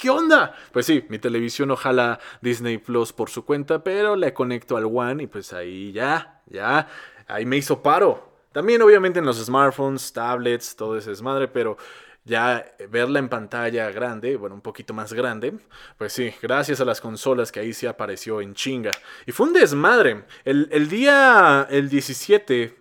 ¿Qué 0.01 0.09
onda? 0.09 0.55
Pues 0.71 0.87
sí, 0.87 1.05
mi 1.09 1.19
televisión 1.19 1.69
ojalá 1.69 2.19
Disney 2.41 2.79
Plus 2.79 3.13
por 3.13 3.29
su 3.29 3.45
cuenta, 3.45 3.83
pero 3.83 4.15
le 4.15 4.33
conecto 4.33 4.75
al 4.75 4.85
One 4.85 5.21
y 5.21 5.27
pues 5.27 5.53
ahí 5.53 5.91
ya, 5.91 6.41
ya, 6.47 6.87
ahí 7.27 7.45
me 7.45 7.57
hizo 7.57 7.83
paro. 7.83 8.33
También 8.51 8.81
obviamente 8.81 9.19
en 9.19 9.27
los 9.27 9.37
smartphones, 9.37 10.11
tablets, 10.11 10.75
todo 10.75 10.97
ese 10.97 11.11
desmadre, 11.11 11.47
pero 11.49 11.77
ya 12.23 12.65
verla 12.89 13.19
en 13.19 13.29
pantalla 13.29 13.91
grande, 13.91 14.37
bueno, 14.37 14.55
un 14.55 14.61
poquito 14.61 14.91
más 14.91 15.13
grande, 15.13 15.53
pues 15.99 16.13
sí, 16.13 16.33
gracias 16.41 16.81
a 16.81 16.85
las 16.85 16.99
consolas 16.99 17.51
que 17.51 17.59
ahí 17.59 17.71
sí 17.71 17.85
apareció 17.85 18.41
en 18.41 18.55
chinga. 18.55 18.89
Y 19.27 19.31
fue 19.31 19.45
un 19.45 19.53
desmadre. 19.53 20.23
El, 20.43 20.67
el 20.71 20.89
día, 20.89 21.67
el 21.69 21.89
17, 21.89 22.75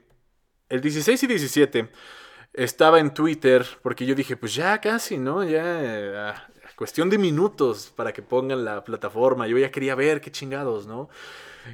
el 0.70 0.80
16 0.80 1.22
y 1.22 1.26
17, 1.26 1.90
estaba 2.54 2.98
en 2.98 3.12
Twitter 3.12 3.66
porque 3.82 4.06
yo 4.06 4.14
dije, 4.14 4.36
pues 4.36 4.54
ya 4.54 4.80
casi, 4.80 5.18
¿no? 5.18 5.44
Ya 5.44 6.30
ah, 6.30 6.49
cuestión 6.80 7.10
de 7.10 7.18
minutos 7.18 7.92
para 7.94 8.10
que 8.10 8.22
pongan 8.22 8.64
la 8.64 8.82
plataforma. 8.82 9.46
Yo 9.46 9.58
ya 9.58 9.70
quería 9.70 9.94
ver 9.94 10.18
qué 10.18 10.30
chingados, 10.30 10.86
¿no? 10.86 11.10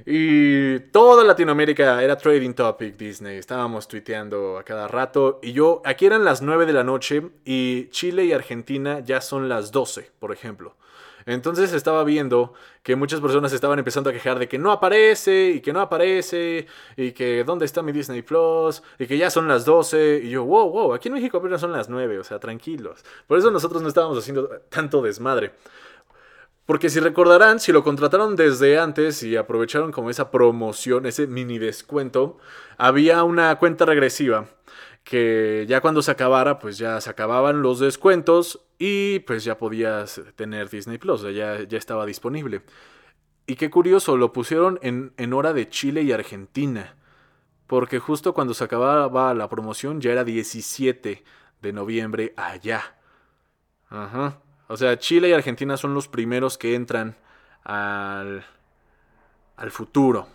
Y 0.04 0.80
toda 0.90 1.22
Latinoamérica 1.22 2.02
era 2.02 2.18
trading 2.18 2.54
topic 2.54 2.96
Disney. 2.96 3.38
Estábamos 3.38 3.86
tuiteando 3.86 4.58
a 4.58 4.64
cada 4.64 4.88
rato. 4.88 5.38
Y 5.44 5.52
yo, 5.52 5.80
aquí 5.84 6.06
eran 6.06 6.24
las 6.24 6.42
9 6.42 6.66
de 6.66 6.72
la 6.72 6.82
noche 6.82 7.22
y 7.44 7.86
Chile 7.90 8.24
y 8.24 8.32
Argentina 8.32 8.98
ya 8.98 9.20
son 9.20 9.48
las 9.48 9.70
12, 9.70 10.10
por 10.18 10.32
ejemplo. 10.32 10.74
Entonces 11.26 11.72
estaba 11.72 12.04
viendo 12.04 12.54
que 12.84 12.94
muchas 12.94 13.20
personas 13.20 13.52
estaban 13.52 13.80
empezando 13.80 14.10
a 14.10 14.12
quejar 14.12 14.38
de 14.38 14.48
que 14.48 14.58
no 14.58 14.70
aparece 14.70 15.50
y 15.56 15.60
que 15.60 15.72
no 15.72 15.80
aparece 15.80 16.66
y 16.96 17.10
que 17.12 17.42
dónde 17.42 17.64
está 17.64 17.82
mi 17.82 17.90
Disney 17.90 18.22
Plus 18.22 18.80
y 18.98 19.08
que 19.08 19.18
ya 19.18 19.28
son 19.28 19.48
las 19.48 19.64
12 19.64 20.20
y 20.22 20.30
yo, 20.30 20.44
wow, 20.44 20.70
wow, 20.70 20.94
aquí 20.94 21.08
en 21.08 21.14
México 21.14 21.38
apenas 21.38 21.60
son 21.60 21.72
las 21.72 21.88
9, 21.88 22.20
o 22.20 22.24
sea, 22.24 22.38
tranquilos. 22.38 23.04
Por 23.26 23.38
eso 23.38 23.50
nosotros 23.50 23.82
no 23.82 23.88
estábamos 23.88 24.16
haciendo 24.18 24.48
tanto 24.68 25.02
desmadre. 25.02 25.52
Porque 26.64 26.90
si 26.90 26.98
recordarán, 27.00 27.60
si 27.60 27.72
lo 27.72 27.84
contrataron 27.84 28.34
desde 28.34 28.78
antes 28.78 29.22
y 29.22 29.36
aprovecharon 29.36 29.92
como 29.92 30.10
esa 30.10 30.30
promoción, 30.30 31.06
ese 31.06 31.26
mini 31.26 31.58
descuento, 31.58 32.38
había 32.76 33.22
una 33.24 33.56
cuenta 33.58 33.84
regresiva 33.84 34.46
que 35.06 35.64
ya 35.68 35.80
cuando 35.80 36.02
se 36.02 36.10
acabara, 36.10 36.58
pues 36.58 36.78
ya 36.78 37.00
se 37.00 37.08
acababan 37.08 37.62
los 37.62 37.78
descuentos 37.78 38.66
y 38.76 39.20
pues 39.20 39.44
ya 39.44 39.56
podías 39.56 40.20
tener 40.34 40.68
Disney 40.68 40.98
Plus, 40.98 41.22
ya, 41.32 41.62
ya 41.62 41.78
estaba 41.78 42.04
disponible. 42.06 42.62
Y 43.46 43.54
qué 43.54 43.70
curioso, 43.70 44.16
lo 44.16 44.32
pusieron 44.32 44.80
en, 44.82 45.12
en 45.16 45.32
hora 45.32 45.52
de 45.52 45.68
Chile 45.68 46.02
y 46.02 46.10
Argentina, 46.10 46.96
porque 47.68 48.00
justo 48.00 48.34
cuando 48.34 48.52
se 48.52 48.64
acababa 48.64 49.32
la 49.32 49.48
promoción 49.48 50.00
ya 50.00 50.10
era 50.10 50.24
17 50.24 51.22
de 51.62 51.72
noviembre 51.72 52.34
allá. 52.36 52.96
Ajá. 53.88 54.40
O 54.66 54.76
sea, 54.76 54.98
Chile 54.98 55.28
y 55.28 55.34
Argentina 55.34 55.76
son 55.76 55.94
los 55.94 56.08
primeros 56.08 56.58
que 56.58 56.74
entran 56.74 57.14
al, 57.62 58.44
al 59.56 59.70
futuro. 59.70 60.26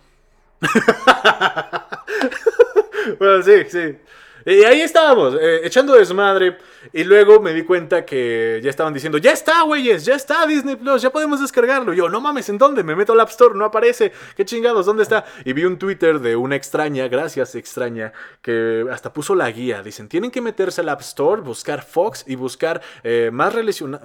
bueno, 3.18 3.42
sí, 3.42 3.64
sí. 3.68 3.98
Y 4.44 4.64
ahí 4.64 4.80
estábamos, 4.80 5.34
eh, 5.40 5.60
echando 5.64 5.94
desmadre. 5.94 6.58
Y 6.92 7.04
luego 7.04 7.40
me 7.40 7.52
di 7.52 7.62
cuenta 7.62 8.04
que 8.04 8.60
ya 8.62 8.70
estaban 8.70 8.92
diciendo, 8.92 9.18
ya 9.18 9.32
está, 9.32 9.62
güeyes, 9.62 10.04
ya 10.04 10.14
está 10.14 10.46
Disney 10.46 10.76
Plus, 10.76 11.00
ya 11.00 11.10
podemos 11.10 11.40
descargarlo. 11.40 11.92
yo, 11.92 12.08
no 12.08 12.20
mames, 12.20 12.48
¿en 12.48 12.58
dónde? 12.58 12.82
Me 12.82 12.96
meto 12.96 13.12
al 13.12 13.20
App 13.20 13.30
Store, 13.30 13.54
no 13.54 13.64
aparece. 13.64 14.12
¿Qué 14.36 14.44
chingados? 14.44 14.86
¿Dónde 14.86 15.04
está? 15.04 15.24
Y 15.44 15.52
vi 15.52 15.64
un 15.64 15.78
Twitter 15.78 16.18
de 16.18 16.34
una 16.34 16.56
extraña, 16.56 17.08
gracias 17.08 17.54
extraña, 17.54 18.12
que 18.40 18.84
hasta 18.90 19.12
puso 19.12 19.34
la 19.34 19.50
guía. 19.50 19.82
Dicen, 19.82 20.08
tienen 20.08 20.30
que 20.30 20.40
meterse 20.40 20.80
al 20.80 20.88
App 20.88 21.00
Store, 21.02 21.40
buscar 21.40 21.82
Fox 21.82 22.24
y 22.26 22.34
buscar 22.34 22.82
eh, 23.04 23.30
más, 23.32 23.54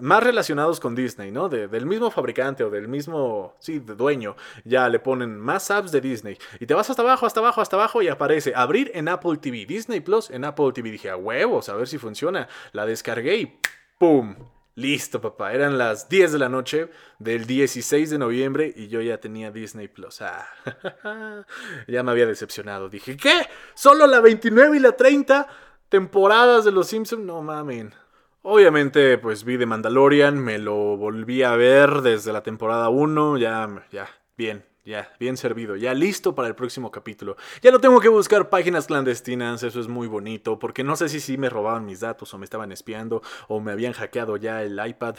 más 0.02 0.24
relacionados 0.24 0.80
con 0.80 0.96
Disney, 0.96 1.32
¿no? 1.32 1.50
del 1.50 1.86
mismo 1.86 2.12
fabricante 2.12 2.64
o 2.64 2.70
del 2.70 2.88
mismo, 2.88 3.56
sí, 3.60 3.80
de 3.80 3.96
dueño. 3.96 4.36
Ya 4.66 4.88
le 4.90 5.00
ponen 5.00 5.40
más 5.40 5.72
apps 5.72 5.92
de 5.92 6.02
Disney. 6.02 6.38
Y 6.60 6.66
te 6.66 6.74
vas 6.74 6.90
hasta 6.90 7.02
abajo, 7.02 7.26
hasta 7.26 7.40
abajo, 7.40 7.62
hasta 7.62 7.76
abajo 7.76 8.02
y 8.02 8.08
aparece 8.08 8.54
abrir 8.56 8.92
en 8.94 9.08
Apple 9.08 9.38
TV, 9.38 9.66
Disney 9.66 10.00
Plus 10.00 10.27
en 10.30 10.46
Apple 10.46 10.72
TV. 10.74 10.92
Dije, 10.92 11.10
a 11.10 11.18
huevos, 11.18 11.70
a 11.70 11.76
ver 11.76 11.88
si 11.88 11.98
funciona. 11.98 12.48
La 12.72 12.86
descargué 12.86 13.38
y 13.38 13.60
¡pum! 13.98 14.36
Listo, 14.76 15.20
papá. 15.20 15.54
Eran 15.54 15.80
las 15.80 16.08
10 16.08 16.34
de 16.34 16.40
la 16.40 16.50
noche 16.50 16.92
del 17.18 17.48
16 17.48 18.12
de 18.12 18.20
noviembre 18.20 18.72
y 18.76 18.90
yo 18.90 19.02
ya 19.02 19.20
tenía 19.20 19.50
Disney 19.50 19.88
Plus. 19.88 20.22
Ah, 20.22 20.46
ya 21.88 22.04
me 22.04 22.12
había 22.12 22.28
decepcionado. 22.28 22.88
Dije, 22.88 23.18
¿qué? 23.18 23.48
¿Solo 23.74 24.06
la 24.06 24.20
29 24.20 24.78
y 24.78 24.80
la 24.80 24.92
30 24.92 25.48
temporadas 25.90 26.64
de 26.64 26.72
Los 26.72 26.90
Simpsons? 26.90 27.24
No 27.24 27.42
mamen. 27.42 27.96
Obviamente, 28.50 29.18
pues 29.18 29.44
vi 29.44 29.58
The 29.58 29.66
Mandalorian, 29.66 30.40
me 30.40 30.58
lo 30.58 30.96
volví 30.96 31.44
a 31.44 31.56
ver 31.56 32.02
desde 32.02 32.32
la 32.32 32.44
temporada 32.44 32.88
1, 32.88 33.38
ya, 33.40 33.84
ya, 33.92 34.08
bien, 34.38 34.64
ya, 34.88 35.12
bien 35.20 35.36
servido, 35.36 35.76
ya 35.76 35.94
listo 35.94 36.34
para 36.34 36.48
el 36.48 36.56
próximo 36.56 36.92
capítulo. 36.92 37.36
Ya 37.62 37.72
no 37.72 37.80
tengo 37.80 38.00
que 38.00 38.08
buscar 38.08 38.50
páginas 38.50 38.88
clandestinas, 38.88 39.62
eso 39.62 39.82
es 39.82 39.90
muy 39.90 40.08
bonito, 40.08 40.60
porque 40.60 40.82
no 40.82 40.96
sé 40.96 41.10
si 41.10 41.20
sí 41.20 41.38
me 41.38 41.50
robaban 41.50 41.86
mis 41.86 42.00
datos 42.00 42.34
o 42.34 42.38
me 42.38 42.46
estaban 42.46 42.72
espiando 42.72 43.22
o 43.50 43.60
me 43.60 43.74
habían 43.74 43.92
hackeado 43.92 44.38
ya 44.38 44.64
el 44.64 44.80
iPad, 44.84 45.16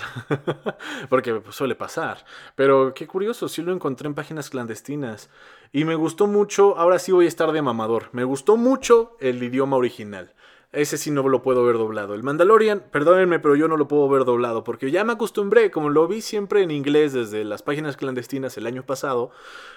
porque 1.10 1.34
pues, 1.34 1.54
suele 1.54 1.74
pasar. 1.74 2.24
Pero 2.54 2.94
qué 2.94 3.06
curioso, 3.06 3.46
sí 3.46 3.60
lo 3.60 3.72
encontré 3.72 4.08
en 4.08 4.14
páginas 4.14 4.48
clandestinas. 4.48 5.28
Y 5.70 5.84
me 5.84 5.96
gustó 5.96 6.26
mucho, 6.26 6.78
ahora 6.78 6.98
sí 6.98 7.12
voy 7.12 7.26
a 7.26 7.28
estar 7.28 7.52
de 7.52 7.60
mamador, 7.60 8.08
me 8.12 8.24
gustó 8.24 8.56
mucho 8.56 9.18
el 9.20 9.42
idioma 9.42 9.76
original. 9.76 10.32
Ese 10.70 10.98
sí 10.98 11.10
no 11.10 11.26
lo 11.28 11.42
puedo 11.42 11.64
ver 11.64 11.78
doblado. 11.78 12.14
El 12.14 12.22
Mandalorian, 12.22 12.84
perdónenme, 12.90 13.38
pero 13.38 13.56
yo 13.56 13.68
no 13.68 13.78
lo 13.78 13.88
puedo 13.88 14.08
ver 14.08 14.24
doblado 14.24 14.64
porque 14.64 14.90
ya 14.90 15.02
me 15.02 15.14
acostumbré, 15.14 15.70
como 15.70 15.88
lo 15.88 16.06
vi 16.06 16.20
siempre 16.20 16.62
en 16.62 16.70
inglés 16.70 17.14
desde 17.14 17.44
las 17.44 17.62
páginas 17.62 17.96
clandestinas 17.96 18.56
el 18.58 18.66
año 18.66 18.84
pasado, 18.84 19.30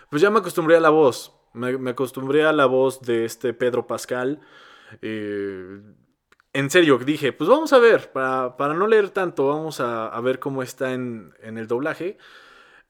pues 0.09 0.21
ya 0.21 0.29
me 0.29 0.39
acostumbré 0.39 0.75
a 0.75 0.81
la 0.81 0.89
voz. 0.89 1.33
Me, 1.53 1.89
acostumbré 1.89 2.45
a 2.45 2.53
la 2.53 2.65
voz 2.65 3.01
de 3.01 3.23
este 3.25 3.53
Pedro 3.53 3.87
Pascal. 3.87 4.41
Eh, 5.01 5.79
en 6.53 6.69
serio, 6.69 6.97
dije, 6.97 7.31
pues 7.31 7.49
vamos 7.49 7.71
a 7.71 7.79
ver, 7.79 8.11
para, 8.11 8.57
para 8.57 8.73
no 8.73 8.85
leer 8.87 9.09
tanto, 9.09 9.47
vamos 9.47 9.79
a, 9.79 10.19
ver 10.19 10.39
cómo 10.39 10.61
está 10.61 10.91
en, 10.93 11.33
en, 11.41 11.57
el 11.57 11.67
doblaje. 11.67 12.17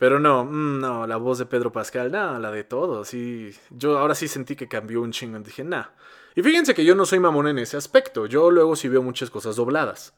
Pero 0.02 0.20
no, 0.20 0.46
mm, 0.46 0.80
no, 0.80 1.06
la 1.06 1.18
voz 1.18 1.38
de 1.38 1.46
Pedro 1.46 1.72
Pascal, 1.72 2.12
no, 2.12 2.40
la 2.40 2.50
de 2.50 2.64
todo. 2.64 3.06
Sí, 3.06 3.52
yo 3.70 4.00
ahora 4.00 4.16
sí 4.16 4.28
sentí 4.28 4.56
que 4.56 4.68
cambió 4.68 5.00
un 5.00 5.12
chingo. 5.12 5.38
Dije, 5.38 5.64
nah. 5.64 5.90
Y 6.34 6.42
fíjense 6.42 6.74
que 6.74 6.84
yo 6.84 6.96
no 6.96 7.06
soy 7.06 7.20
mamón 7.20 7.48
en 7.50 7.60
ese 7.60 7.78
aspecto. 7.78 8.26
Yo 8.26 8.50
luego 8.50 8.76
sí 8.76 8.88
veo 8.88 9.04
muchas 9.04 9.30
cosas 9.30 9.58
dobladas. 9.58 10.16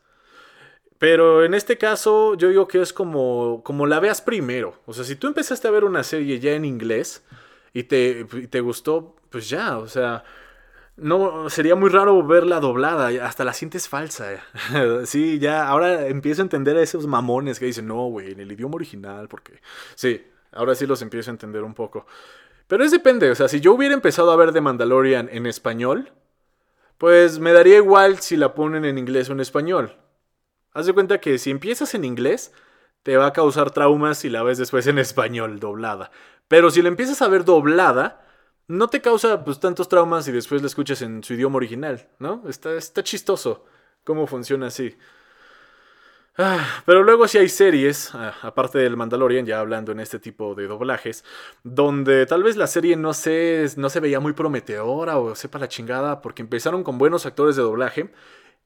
Pero 0.99 1.43
en 1.43 1.53
este 1.53 1.77
caso, 1.77 2.35
yo 2.35 2.47
digo 2.47 2.65
que 2.65 2.81
es 2.81 2.93
como, 2.93 3.61
como 3.65 3.85
la 3.85 3.99
veas 3.99 4.21
primero. 4.21 4.79
O 4.85 4.93
sea, 4.93 5.03
si 5.03 5.17
tú 5.17 5.27
empezaste 5.27 5.67
a 5.67 5.71
ver 5.71 5.83
una 5.83 6.03
serie 6.03 6.39
ya 6.39 6.53
en 6.53 6.63
inglés 6.63 7.25
y 7.73 7.83
te, 7.83 8.23
te 8.23 8.61
gustó, 8.61 9.17
pues 9.29 9.49
ya, 9.49 9.79
o 9.79 9.89
sea, 9.89 10.23
no 10.95 11.49
sería 11.49 11.75
muy 11.75 11.89
raro 11.89 12.21
verla 12.23 12.59
doblada, 12.59 13.07
hasta 13.25 13.43
la 13.43 13.53
sientes 13.53 13.87
falsa. 13.87 14.43
sí, 15.05 15.39
ya, 15.39 15.67
ahora 15.67 16.07
empiezo 16.07 16.41
a 16.41 16.45
entender 16.45 16.77
a 16.77 16.81
esos 16.81 17.07
mamones 17.07 17.59
que 17.59 17.65
dicen, 17.65 17.87
no, 17.87 18.07
güey, 18.07 18.31
en 18.31 18.39
el 18.39 18.51
idioma 18.51 18.75
original, 18.75 19.27
porque 19.27 19.59
sí, 19.95 20.25
ahora 20.51 20.75
sí 20.75 20.85
los 20.85 21.01
empiezo 21.01 21.31
a 21.31 21.33
entender 21.33 21.63
un 21.63 21.73
poco. 21.73 22.05
Pero 22.67 22.83
es 22.83 22.91
depende, 22.91 23.29
o 23.31 23.35
sea, 23.35 23.47
si 23.47 23.59
yo 23.59 23.73
hubiera 23.73 23.93
empezado 23.93 24.31
a 24.31 24.35
ver 24.35 24.53
The 24.53 24.61
Mandalorian 24.61 25.29
en 25.31 25.45
español, 25.45 26.11
pues 26.97 27.39
me 27.39 27.53
daría 27.53 27.77
igual 27.77 28.19
si 28.19 28.37
la 28.37 28.53
ponen 28.53 28.85
en 28.85 28.97
inglés 28.97 29.29
o 29.29 29.33
en 29.33 29.41
español. 29.41 29.97
Haz 30.73 30.85
de 30.85 30.93
cuenta 30.93 31.19
que 31.19 31.37
si 31.37 31.51
empiezas 31.51 31.93
en 31.93 32.05
inglés, 32.05 32.53
te 33.03 33.17
va 33.17 33.27
a 33.27 33.33
causar 33.33 33.71
traumas 33.71 34.19
si 34.19 34.29
la 34.29 34.43
ves 34.43 34.57
después 34.57 34.87
en 34.87 34.97
español, 34.97 35.59
doblada. 35.59 36.11
Pero 36.47 36.71
si 36.71 36.81
la 36.81 36.87
empiezas 36.87 37.21
a 37.21 37.27
ver 37.27 37.45
doblada, 37.45 38.22
no 38.67 38.87
te 38.87 39.01
causa 39.01 39.43
pues 39.43 39.59
tantos 39.59 39.89
traumas 39.89 40.27
y 40.27 40.31
después 40.31 40.61
la 40.61 40.67
escuchas 40.67 41.01
en 41.01 41.23
su 41.23 41.33
idioma 41.33 41.57
original, 41.57 42.07
¿no? 42.19 42.43
Está, 42.47 42.75
está 42.75 43.03
chistoso 43.03 43.65
cómo 44.03 44.27
funciona 44.27 44.67
así. 44.67 44.95
Ah, 46.35 46.81
pero 46.87 47.03
luego 47.03 47.27
sí 47.27 47.37
hay 47.37 47.47
series, 47.47 48.09
ah, 48.15 48.33
aparte 48.41 48.79
del 48.79 48.97
Mandalorian, 48.97 49.45
ya 49.45 49.59
hablando 49.59 49.91
en 49.91 49.99
este 49.99 50.17
tipo 50.17 50.55
de 50.55 50.65
doblajes, 50.65 51.23
donde 51.63 52.25
tal 52.25 52.41
vez 52.41 52.55
la 52.55 52.65
serie 52.65 52.95
no 52.95 53.13
se, 53.13 53.67
no 53.77 53.87
se 53.89 53.99
veía 53.99 54.19
muy 54.19 54.33
prometedora 54.33 55.19
o 55.19 55.35
sepa 55.35 55.59
la 55.59 55.67
chingada, 55.67 56.21
porque 56.21 56.41
empezaron 56.41 56.83
con 56.83 56.97
buenos 56.97 57.27
actores 57.27 57.55
de 57.55 57.61
doblaje. 57.61 58.11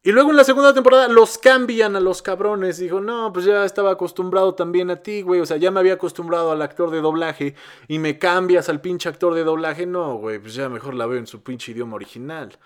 Y 0.04 0.12
luego 0.12 0.32
en 0.32 0.38
la 0.38 0.44
segunda 0.44 0.74
temporada 0.74 1.08
los 1.08 1.38
cambian 1.38 1.96
a 1.96 2.00
los 2.00 2.22
cabrones. 2.22 2.78
Dijo, 2.78 3.02
no, 3.02 3.34
pues 3.34 3.46
ya 3.46 3.66
estaba 3.66 3.92
acostumbrado 3.92 4.56
también 4.56 4.90
a 4.90 4.98
ti, 4.98 5.22
güey. 5.22 5.42
O 5.42 5.46
sea, 5.46 5.58
ya 5.58 5.72
me 5.72 5.80
había 5.80 5.94
acostumbrado 5.94 6.52
al 6.52 6.62
actor 6.62 6.92
de 6.92 7.02
doblaje 7.02 7.56
y 7.88 8.00
me 8.00 8.18
cambias 8.18 8.70
al 8.70 8.80
pinche 8.80 9.10
actor 9.10 9.34
de 9.34 9.44
doblaje. 9.44 9.86
No, 9.86 10.16
güey, 10.16 10.40
pues 10.40 10.54
ya 10.54 10.70
mejor 10.70 10.94
la 10.94 11.08
veo 11.08 11.20
en 11.20 11.28
su 11.28 11.44
pinche 11.44 11.72
idioma 11.72 11.96
original. 11.96 12.58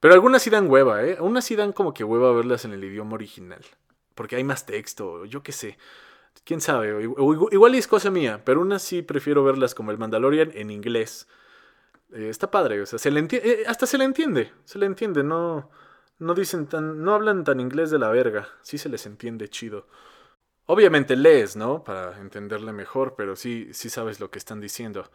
Pero 0.00 0.14
algunas 0.14 0.42
sí 0.42 0.50
dan 0.50 0.70
hueva, 0.70 1.02
¿eh? 1.04 1.14
Algunas 1.14 1.44
sí 1.44 1.56
dan 1.56 1.72
como 1.72 1.94
que 1.94 2.04
hueva 2.04 2.32
verlas 2.32 2.64
en 2.64 2.72
el 2.72 2.84
idioma 2.84 3.14
original 3.14 3.64
porque 4.16 4.34
hay 4.34 4.42
más 4.42 4.66
texto, 4.66 5.24
yo 5.26 5.44
qué 5.44 5.52
sé. 5.52 5.78
Quién 6.44 6.60
sabe, 6.60 7.02
igual 7.02 7.74
es 7.74 7.86
cosa 7.86 8.10
mía, 8.10 8.42
pero 8.44 8.60
aún 8.60 8.72
así 8.72 9.02
prefiero 9.02 9.42
verlas 9.42 9.74
como 9.74 9.90
el 9.90 9.98
Mandalorian 9.98 10.50
en 10.54 10.70
inglés. 10.70 11.28
Eh, 12.12 12.28
está 12.28 12.50
padre, 12.50 12.80
o 12.80 12.86
sea, 12.86 12.98
se 12.98 13.10
le 13.10 13.26
eh, 13.30 13.64
hasta 13.66 13.86
se 13.86 13.98
le 13.98 14.04
entiende, 14.04 14.52
se 14.64 14.78
le 14.78 14.86
entiende, 14.86 15.24
no, 15.24 15.70
no 16.18 16.34
dicen 16.34 16.66
tan, 16.66 17.02
no 17.02 17.14
hablan 17.14 17.44
tan 17.44 17.60
inglés 17.60 17.90
de 17.90 17.98
la 17.98 18.08
verga, 18.08 18.48
sí 18.62 18.78
se 18.78 18.88
les 18.88 19.06
entiende 19.06 19.48
chido. 19.48 19.86
Obviamente 20.66 21.14
lees, 21.16 21.56
¿no? 21.56 21.84
Para 21.84 22.18
entenderle 22.20 22.72
mejor, 22.72 23.14
pero 23.16 23.36
sí, 23.36 23.68
sí 23.72 23.88
sabes 23.88 24.18
lo 24.18 24.30
que 24.30 24.38
están 24.38 24.60
diciendo. 24.60 25.08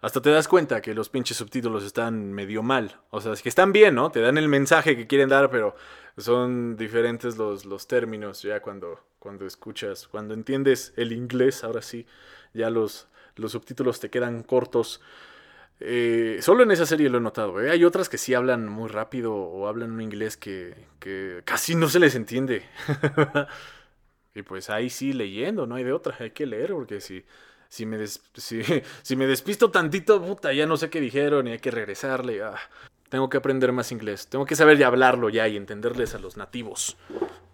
Hasta 0.00 0.20
te 0.20 0.30
das 0.30 0.46
cuenta 0.46 0.80
que 0.80 0.94
los 0.94 1.08
pinches 1.08 1.38
subtítulos 1.38 1.82
están 1.82 2.32
medio 2.32 2.62
mal. 2.62 3.00
O 3.10 3.20
sea, 3.20 3.32
es 3.32 3.42
que 3.42 3.48
están 3.48 3.72
bien, 3.72 3.94
¿no? 3.94 4.10
Te 4.10 4.20
dan 4.20 4.38
el 4.38 4.48
mensaje 4.48 4.96
que 4.96 5.06
quieren 5.06 5.28
dar, 5.28 5.50
pero 5.50 5.74
son 6.16 6.76
diferentes 6.76 7.36
los, 7.36 7.64
los 7.64 7.88
términos 7.88 8.42
ya 8.42 8.60
cuando, 8.60 9.00
cuando 9.18 9.46
escuchas, 9.46 10.06
cuando 10.06 10.34
entiendes 10.34 10.92
el 10.96 11.12
inglés, 11.12 11.64
ahora 11.64 11.82
sí, 11.82 12.06
ya 12.52 12.70
los, 12.70 13.08
los 13.34 13.52
subtítulos 13.52 13.98
te 13.98 14.10
quedan 14.10 14.42
cortos. 14.42 15.00
Eh, 15.80 16.38
solo 16.42 16.64
en 16.64 16.70
esa 16.70 16.86
serie 16.86 17.08
lo 17.08 17.18
he 17.18 17.20
notado. 17.20 17.60
¿eh? 17.62 17.70
Hay 17.70 17.84
otras 17.84 18.08
que 18.08 18.18
sí 18.18 18.34
hablan 18.34 18.68
muy 18.68 18.88
rápido 18.88 19.34
o 19.34 19.68
hablan 19.68 19.92
un 19.92 20.00
inglés 20.00 20.36
que, 20.36 20.74
casi 21.44 21.74
no 21.74 21.88
se 21.88 22.00
les 22.00 22.14
entiende. 22.14 22.64
y 24.34 24.42
pues 24.42 24.70
ahí 24.70 24.90
sí 24.90 25.12
leyendo, 25.12 25.66
no 25.66 25.76
hay 25.76 25.84
de 25.84 25.92
otra, 25.92 26.16
hay 26.18 26.30
que 26.30 26.46
leer 26.46 26.72
porque 26.72 27.00
si 27.00 27.24
si 27.68 27.84
me, 27.84 27.98
si, 28.36 29.16
me 29.16 29.26
despisto 29.26 29.70
tantito, 29.70 30.22
puta, 30.22 30.52
ya 30.52 30.66
no 30.66 30.76
sé 30.76 30.90
qué 30.90 31.00
dijeron 31.00 31.46
y 31.46 31.52
hay 31.52 31.58
que 31.58 31.70
regresarle. 31.70 32.42
Ah, 32.42 32.58
tengo 33.08 33.28
que 33.28 33.36
aprender 33.36 33.72
más 33.72 33.92
inglés. 33.92 34.28
Tengo 34.28 34.46
que 34.46 34.56
saber 34.56 34.78
ya 34.78 34.86
hablarlo 34.86 35.28
ya 35.28 35.46
y 35.48 35.56
entenderles 35.56 36.14
a 36.14 36.18
los 36.18 36.36
nativos. 36.36 36.96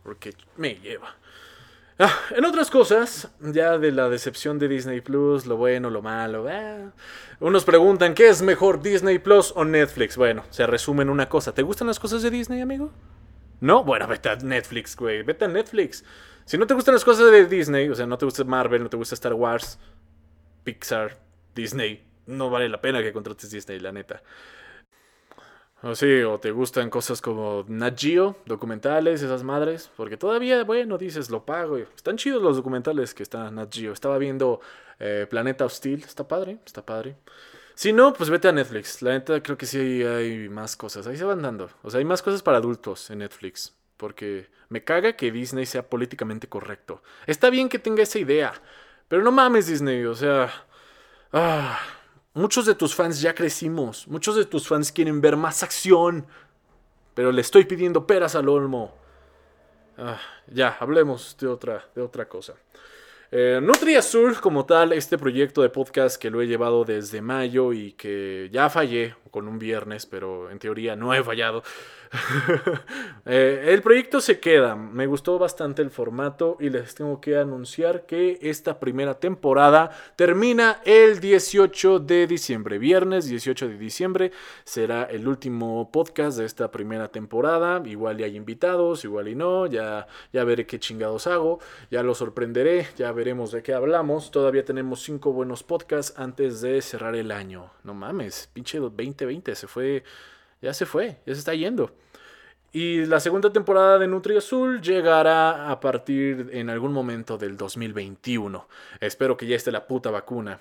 Porque 0.03 0.35
me 0.57 0.77
lleva. 0.77 1.17
Ah, 1.97 2.13
en 2.31 2.45
otras 2.45 2.71
cosas, 2.71 3.29
ya 3.41 3.79
de 3.79 3.93
la 3.93 4.09
decepción 4.09 4.59
de 4.59 4.67
Disney 4.67 5.01
Plus, 5.01 5.47
lo 5.47 5.57
bueno, 5.57 5.91
lo 5.91 6.03
malo. 6.03 6.47
Ah, 6.49 6.93
unos 7.39 7.65
preguntan, 7.65 8.15
¿qué 8.15 8.29
es 8.29 8.43
mejor, 8.43 8.83
Disney 8.83 9.21
Plus 9.21 9.53
o 9.55 9.65
Netflix? 9.65 10.17
Bueno, 10.17 10.45
se 10.51 10.67
resume 10.67 11.03
en 11.03 11.11
una 11.11 11.29
cosa. 11.29 11.55
¿Te 11.55 11.63
gustan 11.63 11.87
las 11.87 12.01
cosas 12.01 12.23
de 12.23 12.31
Disney, 12.31 12.61
amigo? 12.61 12.91
¿No? 13.61 13.85
Bueno, 13.85 14.09
vete 14.09 14.29
a 14.29 14.37
Netflix, 14.37 14.97
güey. 14.97 15.23
Vete 15.23 15.45
a 15.45 15.49
Netflix. 15.49 16.05
Si 16.45 16.59
no 16.59 16.67
te 16.67 16.75
gustan 16.75 16.95
las 16.95 17.05
cosas 17.05 17.31
de 17.31 17.47
Disney, 17.47 17.89
o 17.89 17.95
sea, 17.95 18.07
no 18.07 18.19
te 18.19 18.25
gusta 18.25 18.43
Marvel, 18.43 18.83
no 18.83 18.91
te 18.91 18.97
gusta 18.97 19.15
Star 19.15 19.35
Wars, 19.35 19.79
Pixar, 20.65 21.17
Disney. 21.55 22.05
No 22.27 22.51
vale 22.51 22.69
la 22.69 22.81
pena 22.81 23.03
que 23.03 23.13
contrates 23.13 23.51
Disney, 23.51 23.79
la 23.79 23.93
neta. 23.93 24.21
O 25.87 25.95
sí, 25.95 26.23
o 26.23 26.41
te 26.41 26.51
gustan 26.51 26.89
cosas 26.89 27.21
como 27.21 27.63
Nat 27.69 28.01
documentales, 28.47 29.21
esas 29.21 29.43
madres. 29.43 29.91
Porque 29.99 30.17
todavía, 30.17 30.65
bueno, 30.65 30.97
dices, 30.97 31.29
lo 31.29 31.45
pago. 31.45 31.77
Están 31.77 32.17
chidos 32.17 32.43
los 32.43 32.57
documentales 32.57 33.13
que 33.13 33.23
está 33.23 33.51
Nat 33.51 33.71
Geo. 33.71 33.93
Estaba 33.93 34.17
viendo 34.17 34.63
eh, 34.99 35.27
Planeta 35.29 35.67
Hostil. 35.67 36.03
Está 36.03 36.27
padre, 36.27 36.57
está 36.65 36.87
padre. 36.87 37.17
Si 37.75 37.93
no, 37.93 38.15
pues 38.15 38.31
vete 38.31 38.49
a 38.49 38.53
Netflix. 38.53 39.03
La 39.03 39.11
neta 39.11 39.43
creo 39.43 39.59
que 39.59 39.67
sí 39.67 40.03
hay 40.03 40.49
más 40.49 40.75
cosas. 40.75 41.07
Ahí 41.07 41.19
se 41.19 41.25
van 41.25 41.43
dando. 41.43 41.69
O 41.83 41.91
sea, 41.91 41.99
hay 41.99 42.07
más 42.07 42.23
cosas 42.23 42.41
para 42.41 42.57
adultos 42.57 43.11
en 43.11 43.19
Netflix. 43.19 43.75
Porque 43.99 44.49
me 44.71 44.85
caga 44.85 45.17
que 45.17 45.31
Disney 45.31 45.67
sea 45.67 45.91
políticamente 45.91 46.49
correcto. 46.49 47.03
Está 47.27 47.51
bien 47.51 47.69
que 47.69 47.79
tenga 47.79 48.03
esa 48.03 48.19
idea. 48.19 48.55
Pero 49.09 49.23
no 49.23 49.33
mames, 49.33 49.67
Disney, 49.67 50.03
o 50.07 50.15
sea. 50.15 50.51
Ah, 51.31 51.79
muchos 52.35 52.67
de 52.67 52.75
tus 52.75 52.95
fans 52.95 53.21
ya 53.21 53.35
crecimos. 53.35 54.07
Muchos 54.07 54.37
de 54.37 54.45
tus 54.45 54.69
fans 54.69 54.93
quieren 54.93 55.21
ver 55.21 55.37
más 55.37 55.63
acción. 55.63 56.27
Pero 57.15 57.33
le 57.33 57.41
estoy 57.41 57.65
pidiendo 57.65 58.07
peras 58.07 58.35
al 58.35 58.49
olmo. 58.49 58.95
Ah, 59.97 60.21
ya, 60.49 60.77
hablemos 60.81 61.37
de 61.41 61.47
otra, 61.47 61.85
de 61.95 62.03
otra 62.03 62.29
cosa. 62.29 62.55
Eh, 63.31 63.59
Nutri 63.63 63.97
Azul, 63.97 64.41
como 64.41 64.65
tal, 64.65 64.93
este 64.93 65.19
proyecto 65.19 65.63
de 65.63 65.69
podcast 65.69 66.21
que 66.21 66.31
lo 66.31 66.41
he 66.41 66.47
llevado 66.47 66.85
desde 66.85 67.21
mayo 67.21 67.73
y 67.73 67.93
que 67.93 68.49
ya 68.53 68.71
fallé 68.71 69.17
con 69.31 69.49
un 69.49 69.59
viernes, 69.59 70.07
pero 70.07 70.51
en 70.51 70.59
teoría 70.59 70.95
no 70.95 71.15
he 71.15 71.23
fallado. 71.23 71.65
Eh, 73.27 73.71
el 73.73 73.81
proyecto 73.81 74.21
se 74.21 74.39
queda. 74.39 74.77
Me 74.77 75.07
gustó 75.07 75.39
bastante 75.39 75.81
el 75.81 75.91
formato 75.91 76.59
y 76.61 76.69
les 76.69 76.95
tengo 76.95 77.23
que 77.23 77.39
anunciar 77.39 78.05
que 78.05 78.39
esta 78.43 78.79
primera 78.79 79.19
temporada 79.19 79.91
termina 80.15 80.83
el 80.85 81.21
18 81.21 82.01
de 82.01 82.27
diciembre. 82.27 82.79
Viernes 82.79 83.27
18 83.27 83.69
de 83.69 83.79
diciembre 83.79 84.33
será 84.65 85.05
el 85.05 85.27
último 85.27 85.91
podcast 85.91 86.37
de 86.37 86.45
esta 86.45 86.71
primera 86.71 87.09
temporada. 87.09 87.83
Igual 87.87 88.21
y 88.21 88.25
hay 88.25 88.37
invitados, 88.37 89.05
igual 89.05 89.29
y 89.29 89.35
no. 89.35 89.67
Ya, 89.67 90.07
ya 90.33 90.45
veré 90.45 90.67
qué 90.67 90.79
chingados 90.79 91.27
hago. 91.27 91.61
Ya 91.91 92.03
lo 92.03 92.15
sorprenderé. 92.15 92.89
Ya 92.99 93.11
veremos 93.13 93.53
de 93.53 93.63
qué 93.63 93.73
hablamos. 93.73 94.31
Todavía 94.31 94.67
tenemos 94.67 95.03
cinco 95.03 95.33
buenos 95.33 95.63
podcasts 95.63 96.19
antes 96.19 96.61
de 96.61 96.83
cerrar 96.83 97.17
el 97.17 97.31
año. 97.31 97.71
No 97.85 97.95
mames, 97.95 98.51
pinche 98.53 98.79
2020 98.79 99.55
se 99.55 99.67
fue. 99.67 100.05
Ya 100.61 100.75
se 100.75 100.85
fue, 100.85 101.21
ya 101.27 101.35
se 101.35 101.41
está 101.41 101.55
yendo. 101.55 102.04
Y 102.75 103.07
la 103.07 103.21
segunda 103.21 103.53
temporada 103.53 104.01
de 104.01 104.09
Nutri 104.09 104.37
Azul 104.37 104.81
llegará 104.81 105.71
a 105.71 105.79
partir 105.79 106.51
en 106.51 106.69
algún 106.69 106.93
momento 106.93 107.39
del 107.39 107.57
2021. 107.57 108.67
Espero 108.99 109.37
que 109.37 109.47
ya 109.47 109.55
esté 109.55 109.71
la 109.71 109.87
puta 109.87 110.11
vacuna. 110.11 110.61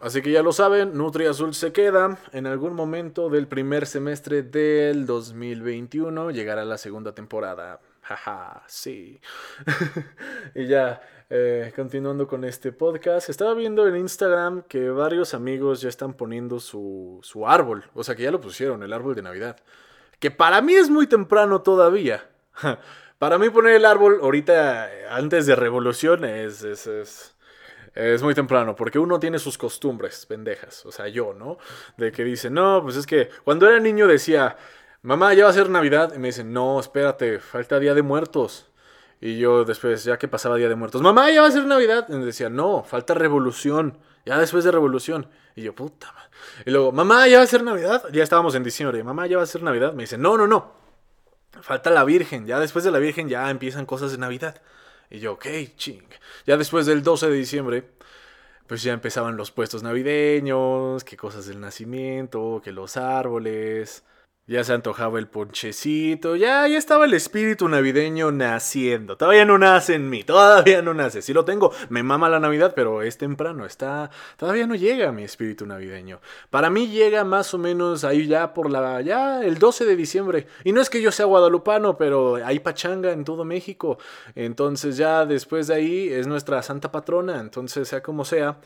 Así 0.00 0.20
que 0.20 0.32
ya 0.32 0.42
lo 0.42 0.50
saben, 0.50 0.98
Nutri 0.98 1.26
Azul 1.26 1.54
se 1.54 1.72
queda. 1.72 2.18
En 2.32 2.48
algún 2.48 2.74
momento 2.74 3.30
del 3.30 3.46
primer 3.46 3.86
semestre 3.86 4.42
del 4.42 5.06
2021 5.06 6.32
llegará 6.32 6.64
la 6.64 6.76
segunda 6.76 7.14
temporada. 7.14 7.78
Jaja, 8.02 8.64
sí. 8.66 9.20
y 10.56 10.66
ya, 10.66 11.02
eh, 11.30 11.72
continuando 11.76 12.26
con 12.26 12.42
este 12.42 12.72
podcast, 12.72 13.30
estaba 13.30 13.54
viendo 13.54 13.86
en 13.86 13.94
Instagram 13.94 14.62
que 14.62 14.90
varios 14.90 15.34
amigos 15.34 15.82
ya 15.82 15.88
están 15.88 16.14
poniendo 16.14 16.58
su, 16.58 17.20
su 17.22 17.46
árbol. 17.46 17.84
O 17.94 18.02
sea 18.02 18.16
que 18.16 18.24
ya 18.24 18.32
lo 18.32 18.40
pusieron, 18.40 18.82
el 18.82 18.92
árbol 18.92 19.14
de 19.14 19.22
Navidad 19.22 19.56
que 20.18 20.30
para 20.30 20.60
mí 20.60 20.74
es 20.74 20.90
muy 20.90 21.06
temprano 21.06 21.62
todavía. 21.62 22.28
Para 23.18 23.38
mí 23.38 23.48
poner 23.48 23.76
el 23.76 23.84
árbol 23.86 24.18
ahorita, 24.20 24.90
antes 25.08 25.46
de 25.46 25.56
revolución, 25.56 26.24
es, 26.24 26.62
es, 26.62 28.22
muy 28.22 28.34
temprano, 28.34 28.76
porque 28.76 28.98
uno 28.98 29.18
tiene 29.18 29.38
sus 29.38 29.56
costumbres, 29.56 30.26
pendejas, 30.26 30.84
o 30.84 30.92
sea, 30.92 31.08
yo, 31.08 31.32
¿no? 31.32 31.56
De 31.96 32.12
que 32.12 32.22
dice, 32.24 32.50
no, 32.50 32.82
pues 32.82 32.96
es 32.96 33.06
que 33.06 33.30
cuando 33.44 33.66
era 33.68 33.78
niño 33.78 34.06
decía, 34.06 34.56
mamá, 35.02 35.32
ya 35.32 35.44
va 35.44 35.50
a 35.50 35.54
ser 35.54 35.70
Navidad, 35.70 36.12
y 36.14 36.18
me 36.18 36.28
dicen, 36.28 36.52
no, 36.52 36.78
espérate, 36.78 37.38
falta 37.38 37.78
Día 37.78 37.94
de 37.94 38.02
Muertos. 38.02 38.68
Y 39.24 39.38
yo 39.38 39.64
después, 39.64 40.04
ya 40.04 40.18
que 40.18 40.28
pasaba 40.28 40.56
Día 40.56 40.68
de 40.68 40.74
Muertos, 40.74 41.00
mamá, 41.00 41.30
ya 41.30 41.40
va 41.40 41.48
a 41.48 41.50
ser 41.50 41.64
Navidad. 41.64 42.06
Me 42.08 42.26
decía, 42.26 42.50
no, 42.50 42.84
falta 42.84 43.14
Revolución, 43.14 43.96
ya 44.26 44.36
después 44.36 44.64
de 44.64 44.70
Revolución. 44.70 45.30
Y 45.56 45.62
yo, 45.62 45.74
puta 45.74 46.12
madre. 46.12 46.28
Y 46.66 46.70
luego, 46.70 46.92
mamá, 46.92 47.26
ya 47.26 47.38
va 47.38 47.44
a 47.44 47.46
ser 47.46 47.62
Navidad. 47.62 48.04
Ya 48.12 48.22
estábamos 48.22 48.54
en 48.54 48.62
diciembre. 48.62 49.02
Mamá, 49.02 49.26
ya 49.26 49.38
va 49.38 49.44
a 49.44 49.46
ser 49.46 49.62
Navidad. 49.62 49.94
Me 49.94 50.02
dice, 50.02 50.18
no, 50.18 50.36
no, 50.36 50.46
no. 50.46 50.74
Falta 51.62 51.88
la 51.88 52.04
Virgen. 52.04 52.44
Ya 52.44 52.60
después 52.60 52.84
de 52.84 52.90
la 52.90 52.98
Virgen 52.98 53.30
ya 53.30 53.48
empiezan 53.48 53.86
cosas 53.86 54.12
de 54.12 54.18
Navidad. 54.18 54.60
Y 55.08 55.20
yo, 55.20 55.32
ok, 55.32 55.46
ching. 55.74 56.06
Ya 56.44 56.58
después 56.58 56.84
del 56.84 57.02
12 57.02 57.30
de 57.30 57.34
diciembre, 57.34 57.84
pues 58.66 58.82
ya 58.82 58.92
empezaban 58.92 59.38
los 59.38 59.50
puestos 59.50 59.82
navideños, 59.82 61.02
que 61.02 61.16
cosas 61.16 61.46
del 61.46 61.60
nacimiento, 61.60 62.60
que 62.62 62.72
los 62.72 62.98
árboles. 62.98 64.04
Ya 64.46 64.62
se 64.62 64.74
antojaba 64.74 65.18
el 65.18 65.26
ponchecito, 65.26 66.36
ya, 66.36 66.68
ya 66.68 66.76
estaba 66.76 67.06
el 67.06 67.14
espíritu 67.14 67.66
navideño 67.66 68.30
naciendo. 68.30 69.16
Todavía 69.16 69.46
no 69.46 69.56
nace 69.56 69.94
en 69.94 70.10
mí, 70.10 70.22
todavía 70.22 70.82
no 70.82 70.92
nace. 70.92 71.22
Sí 71.22 71.32
lo 71.32 71.46
tengo, 71.46 71.72
me 71.88 72.02
mama 72.02 72.28
la 72.28 72.40
Navidad, 72.40 72.74
pero 72.76 73.00
es 73.00 73.16
temprano, 73.16 73.64
está, 73.64 74.10
todavía 74.36 74.66
no 74.66 74.74
llega 74.74 75.12
mi 75.12 75.24
espíritu 75.24 75.64
navideño. 75.64 76.20
Para 76.50 76.68
mí 76.68 76.88
llega 76.88 77.24
más 77.24 77.54
o 77.54 77.58
menos 77.58 78.04
ahí 78.04 78.26
ya 78.26 78.52
por 78.52 78.70
la, 78.70 79.00
ya 79.00 79.42
el 79.42 79.56
12 79.56 79.86
de 79.86 79.96
diciembre. 79.96 80.46
Y 80.62 80.72
no 80.72 80.82
es 80.82 80.90
que 80.90 81.00
yo 81.00 81.10
sea 81.10 81.24
guadalupano, 81.24 81.96
pero 81.96 82.36
hay 82.36 82.60
pachanga 82.60 83.12
en 83.12 83.24
todo 83.24 83.46
México. 83.46 83.96
Entonces 84.34 84.98
ya 84.98 85.24
después 85.24 85.68
de 85.68 85.74
ahí 85.76 86.08
es 86.10 86.26
nuestra 86.26 86.62
santa 86.62 86.92
patrona, 86.92 87.40
entonces 87.40 87.88
sea 87.88 88.02
como 88.02 88.26
sea, 88.26 88.58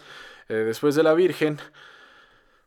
eh, 0.49 0.55
después 0.55 0.97
de 0.97 1.05
la 1.05 1.15
Virgen 1.15 1.61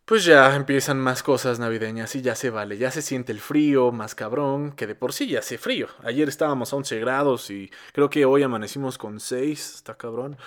pues 0.05 0.25
ya 0.25 0.55
empiezan 0.55 0.99
más 0.99 1.23
cosas 1.23 1.59
navideñas 1.59 2.15
y 2.15 2.21
ya 2.21 2.35
se 2.35 2.49
vale, 2.49 2.77
ya 2.77 2.91
se 2.91 3.01
siente 3.01 3.31
el 3.31 3.39
frío 3.39 3.91
más 3.91 4.15
cabrón, 4.15 4.73
que 4.73 4.87
de 4.87 4.95
por 4.95 5.13
sí 5.13 5.27
ya 5.27 5.39
hace 5.39 5.57
frío. 5.57 5.87
Ayer 6.03 6.27
estábamos 6.27 6.73
a 6.73 6.75
11 6.77 6.99
grados 6.99 7.49
y 7.49 7.71
creo 7.93 8.09
que 8.09 8.25
hoy 8.25 8.43
amanecimos 8.43 8.97
con 8.97 9.19
6, 9.19 9.75
está 9.75 9.95
cabrón. 9.95 10.37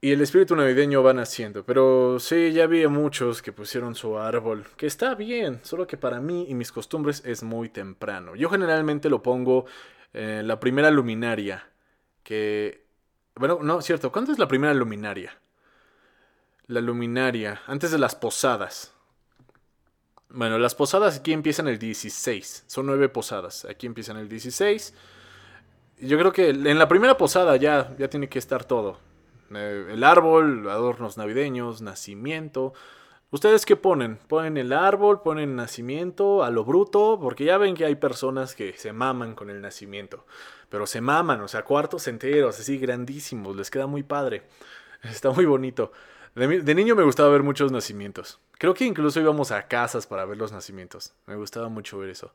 Y 0.00 0.12
el 0.12 0.20
espíritu 0.20 0.54
navideño 0.54 1.02
va 1.02 1.14
naciendo, 1.14 1.64
pero 1.64 2.18
sí, 2.18 2.52
ya 2.52 2.64
había 2.64 2.90
muchos 2.90 3.40
que 3.40 3.52
pusieron 3.52 3.94
su 3.94 4.18
árbol, 4.18 4.66
que 4.76 4.86
está 4.86 5.14
bien, 5.14 5.60
solo 5.62 5.86
que 5.86 5.96
para 5.96 6.20
mí 6.20 6.44
y 6.46 6.54
mis 6.54 6.72
costumbres 6.72 7.22
es 7.24 7.42
muy 7.42 7.70
temprano. 7.70 8.36
Yo 8.36 8.50
generalmente 8.50 9.08
lo 9.08 9.22
pongo 9.22 9.64
en 10.12 10.46
la 10.46 10.60
primera 10.60 10.90
luminaria, 10.90 11.70
que... 12.22 12.84
Bueno, 13.36 13.60
no, 13.62 13.80
cierto, 13.80 14.12
¿cuándo 14.12 14.32
es 14.32 14.38
la 14.38 14.46
primera 14.46 14.74
luminaria? 14.74 15.38
La 16.66 16.80
luminaria, 16.80 17.60
antes 17.66 17.90
de 17.90 17.98
las 17.98 18.14
posadas. 18.14 18.94
Bueno, 20.30 20.58
las 20.58 20.74
posadas 20.74 21.18
aquí 21.18 21.32
empiezan 21.32 21.68
el 21.68 21.78
16. 21.78 22.64
Son 22.66 22.86
nueve 22.86 23.08
posadas. 23.08 23.66
Aquí 23.66 23.86
empiezan 23.86 24.16
el 24.16 24.28
16. 24.28 24.94
Yo 26.00 26.18
creo 26.18 26.32
que 26.32 26.48
en 26.48 26.78
la 26.78 26.88
primera 26.88 27.16
posada 27.16 27.56
ya, 27.56 27.94
ya 27.98 28.08
tiene 28.08 28.28
que 28.28 28.38
estar 28.38 28.64
todo. 28.64 28.98
Eh, 29.54 29.88
el 29.90 30.02
árbol, 30.02 30.68
adornos 30.68 31.16
navideños, 31.16 31.82
nacimiento. 31.82 32.72
¿Ustedes 33.30 33.66
qué 33.66 33.76
ponen? 33.76 34.16
¿Ponen 34.28 34.56
el 34.56 34.72
árbol? 34.72 35.20
¿Ponen 35.20 35.56
nacimiento? 35.56 36.44
¿A 36.44 36.50
lo 36.50 36.64
bruto? 36.64 37.18
Porque 37.20 37.44
ya 37.44 37.58
ven 37.58 37.74
que 37.74 37.84
hay 37.84 37.96
personas 37.96 38.54
que 38.54 38.72
se 38.74 38.92
maman 38.92 39.34
con 39.34 39.50
el 39.50 39.60
nacimiento. 39.60 40.24
Pero 40.68 40.86
se 40.86 41.00
maman, 41.00 41.40
o 41.40 41.48
sea, 41.48 41.62
cuartos 41.62 42.08
enteros, 42.08 42.58
así 42.58 42.78
grandísimos. 42.78 43.54
Les 43.54 43.70
queda 43.70 43.86
muy 43.86 44.02
padre. 44.02 44.44
Está 45.02 45.30
muy 45.30 45.44
bonito. 45.44 45.92
De, 46.34 46.74
niño 46.74 46.96
me 46.96 47.04
gustaba 47.04 47.28
ver 47.28 47.42
muchos 47.44 47.70
nacimientos. 47.70 48.40
Creo 48.58 48.74
que 48.74 48.84
incluso 48.84 49.20
íbamos 49.20 49.52
a 49.52 49.68
casas 49.68 50.06
para 50.06 50.24
ver 50.24 50.36
los 50.36 50.50
nacimientos. 50.50 51.14
Me 51.26 51.36
gustaba 51.36 51.68
mucho 51.68 51.98
ver 51.98 52.10
eso. 52.10 52.32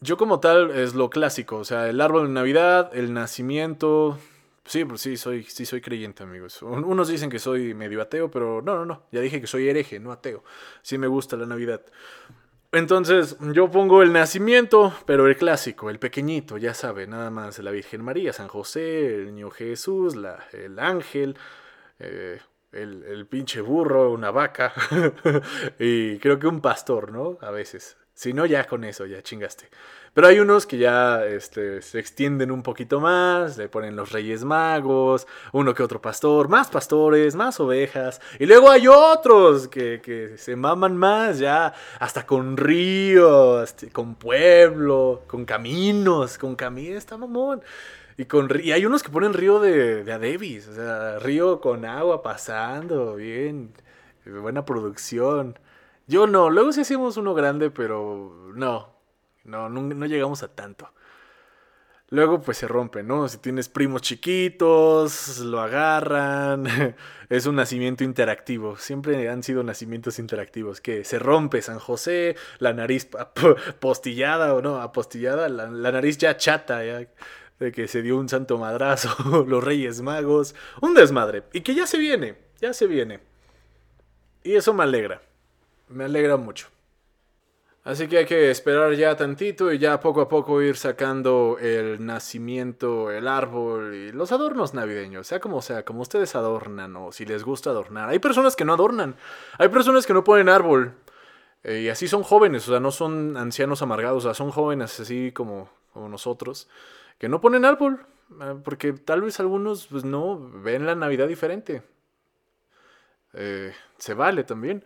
Yo 0.00 0.16
como 0.16 0.40
tal 0.40 0.70
es 0.70 0.94
lo 0.94 1.10
clásico, 1.10 1.58
o 1.58 1.64
sea, 1.64 1.88
el 1.88 2.00
árbol 2.00 2.26
de 2.26 2.32
Navidad, 2.32 2.90
el 2.94 3.12
nacimiento. 3.12 4.18
Sí, 4.64 4.84
pues 4.84 5.00
sí, 5.00 5.16
soy, 5.16 5.44
sí 5.44 5.66
soy 5.66 5.80
creyente, 5.80 6.22
amigos. 6.22 6.62
Unos 6.62 7.08
dicen 7.08 7.28
que 7.28 7.38
soy 7.38 7.74
medio 7.74 8.00
ateo, 8.00 8.30
pero 8.30 8.62
no, 8.62 8.74
no, 8.74 8.86
no. 8.86 9.02
Ya 9.12 9.20
dije 9.20 9.40
que 9.40 9.46
soy 9.46 9.68
hereje, 9.68 10.00
no 10.00 10.12
ateo. 10.12 10.42
Sí 10.82 10.98
me 10.98 11.08
gusta 11.08 11.36
la 11.36 11.46
Navidad. 11.46 11.82
Entonces, 12.72 13.36
yo 13.52 13.70
pongo 13.70 14.02
el 14.02 14.14
nacimiento, 14.14 14.94
pero 15.04 15.26
el 15.26 15.36
clásico, 15.36 15.90
el 15.90 15.98
pequeñito, 15.98 16.56
ya 16.56 16.72
sabe, 16.72 17.06
nada 17.06 17.30
más 17.30 17.58
la 17.58 17.70
Virgen 17.70 18.02
María, 18.02 18.32
San 18.32 18.48
José, 18.48 19.14
el 19.14 19.26
niño 19.26 19.50
Jesús, 19.50 20.16
la, 20.16 20.42
el 20.52 20.78
ángel, 20.78 21.36
eh, 22.02 22.40
el, 22.72 23.04
el, 23.04 23.26
pinche 23.26 23.60
burro, 23.60 24.10
una 24.10 24.30
vaca 24.30 24.72
y 25.78 26.18
creo 26.18 26.38
que 26.38 26.46
un 26.46 26.60
pastor, 26.60 27.12
¿no? 27.12 27.38
A 27.40 27.50
veces. 27.50 27.96
Si 28.14 28.32
no, 28.32 28.44
ya 28.44 28.66
con 28.66 28.84
eso, 28.84 29.06
ya 29.06 29.22
chingaste. 29.22 29.68
Pero 30.14 30.26
hay 30.26 30.40
unos 30.40 30.66
que 30.66 30.76
ya 30.76 31.24
este, 31.24 31.80
se 31.80 31.98
extienden 31.98 32.50
un 32.50 32.62
poquito 32.62 33.00
más, 33.00 33.56
le 33.56 33.70
ponen 33.70 33.96
los 33.96 34.12
reyes 34.12 34.44
magos, 34.44 35.26
uno 35.52 35.74
que 35.74 35.82
otro 35.82 36.02
pastor, 36.02 36.48
más 36.48 36.68
pastores, 36.68 37.34
más 37.34 37.58
ovejas. 37.60 38.20
Y 38.38 38.44
luego 38.44 38.70
hay 38.70 38.88
otros 38.88 39.68
que, 39.68 40.02
que 40.02 40.36
se 40.36 40.54
maman 40.54 40.96
más, 40.98 41.38
ya 41.38 41.72
hasta 41.98 42.26
con 42.26 42.58
ríos, 42.58 43.74
con 43.92 44.16
pueblo, 44.16 45.22
con 45.26 45.46
caminos, 45.46 46.36
con 46.36 46.56
caminos, 46.56 46.98
está 46.98 47.16
mamón. 47.16 47.62
Y, 48.16 48.26
con, 48.26 48.48
y 48.62 48.72
hay 48.72 48.84
unos 48.84 49.02
que 49.02 49.10
ponen 49.10 49.32
río 49.32 49.60
de, 49.60 50.04
de 50.04 50.12
Adebis, 50.12 50.68
o 50.68 50.74
sea, 50.74 51.18
río 51.18 51.60
con 51.60 51.84
agua 51.84 52.22
pasando, 52.22 53.16
bien, 53.16 53.72
buena 54.26 54.64
producción. 54.64 55.58
Yo 56.06 56.26
no, 56.26 56.50
luego 56.50 56.72
sí 56.72 56.80
hacemos 56.80 57.16
uno 57.16 57.34
grande, 57.34 57.70
pero 57.70 58.52
no, 58.54 58.92
no, 59.44 59.68
no, 59.68 60.06
llegamos 60.06 60.42
a 60.42 60.48
tanto. 60.48 60.92
Luego 62.10 62.42
pues 62.42 62.58
se 62.58 62.68
rompe, 62.68 63.02
¿no? 63.02 63.26
Si 63.26 63.38
tienes 63.38 63.70
primos 63.70 64.02
chiquitos, 64.02 65.38
lo 65.38 65.60
agarran. 65.60 66.66
es 67.30 67.46
un 67.46 67.56
nacimiento 67.56 68.04
interactivo. 68.04 68.76
Siempre 68.76 69.30
han 69.30 69.42
sido 69.42 69.62
nacimientos 69.62 70.18
interactivos. 70.18 70.82
Que 70.82 71.04
se 71.04 71.18
rompe 71.18 71.62
San 71.62 71.78
José, 71.78 72.36
la 72.58 72.74
nariz 72.74 73.08
postillada 73.80 74.52
o 74.54 74.60
no, 74.60 74.82
apostillada, 74.82 75.48
la, 75.48 75.70
la 75.70 75.92
nariz 75.92 76.18
ya 76.18 76.36
chata, 76.36 76.84
ya 76.84 77.06
de 77.62 77.70
que 77.72 77.86
se 77.86 78.02
dio 78.02 78.18
un 78.18 78.28
santo 78.28 78.58
madrazo, 78.58 79.44
los 79.48 79.62
Reyes 79.62 80.02
Magos, 80.02 80.54
un 80.80 80.94
desmadre, 80.94 81.44
y 81.52 81.60
que 81.60 81.74
ya 81.74 81.86
se 81.86 81.98
viene, 81.98 82.36
ya 82.60 82.72
se 82.72 82.86
viene. 82.86 83.20
Y 84.42 84.56
eso 84.56 84.74
me 84.74 84.82
alegra, 84.82 85.22
me 85.88 86.04
alegra 86.04 86.36
mucho. 86.36 86.66
Así 87.84 88.06
que 88.06 88.18
hay 88.18 88.26
que 88.26 88.50
esperar 88.50 88.94
ya 88.94 89.16
tantito 89.16 89.72
y 89.72 89.78
ya 89.78 89.98
poco 89.98 90.20
a 90.20 90.28
poco 90.28 90.62
ir 90.62 90.76
sacando 90.76 91.56
el 91.60 92.04
nacimiento, 92.04 93.10
el 93.10 93.26
árbol 93.26 93.94
y 93.94 94.12
los 94.12 94.30
adornos 94.30 94.72
navideños, 94.72 95.26
sea 95.26 95.40
como 95.40 95.62
sea, 95.62 95.84
como 95.84 96.02
ustedes 96.02 96.36
adornan 96.36 96.94
o 96.96 97.10
si 97.10 97.24
les 97.24 97.42
gusta 97.42 97.70
adornar. 97.70 98.08
Hay 98.08 98.20
personas 98.20 98.54
que 98.54 98.64
no 98.64 98.74
adornan, 98.74 99.16
hay 99.58 99.68
personas 99.68 100.06
que 100.06 100.14
no 100.14 100.22
ponen 100.22 100.48
árbol 100.48 100.94
eh, 101.64 101.80
y 101.80 101.88
así 101.88 102.06
son 102.06 102.22
jóvenes, 102.22 102.68
o 102.68 102.70
sea, 102.70 102.80
no 102.80 102.92
son 102.92 103.36
ancianos 103.36 103.82
amargados, 103.82 104.24
o 104.24 104.28
sea, 104.28 104.34
son 104.34 104.52
jóvenes 104.52 105.00
así 105.00 105.32
como, 105.32 105.68
como 105.92 106.08
nosotros 106.08 106.68
que 107.22 107.28
no 107.28 107.40
ponen 107.40 107.64
árbol, 107.64 108.04
eh, 108.40 108.56
porque 108.64 108.94
tal 108.94 109.22
vez 109.22 109.38
algunos 109.38 109.86
pues, 109.86 110.04
no 110.04 110.40
ven 110.60 110.86
la 110.86 110.96
Navidad 110.96 111.28
diferente. 111.28 111.84
Eh, 113.32 113.72
se 113.96 114.14
vale 114.14 114.42
también. 114.42 114.84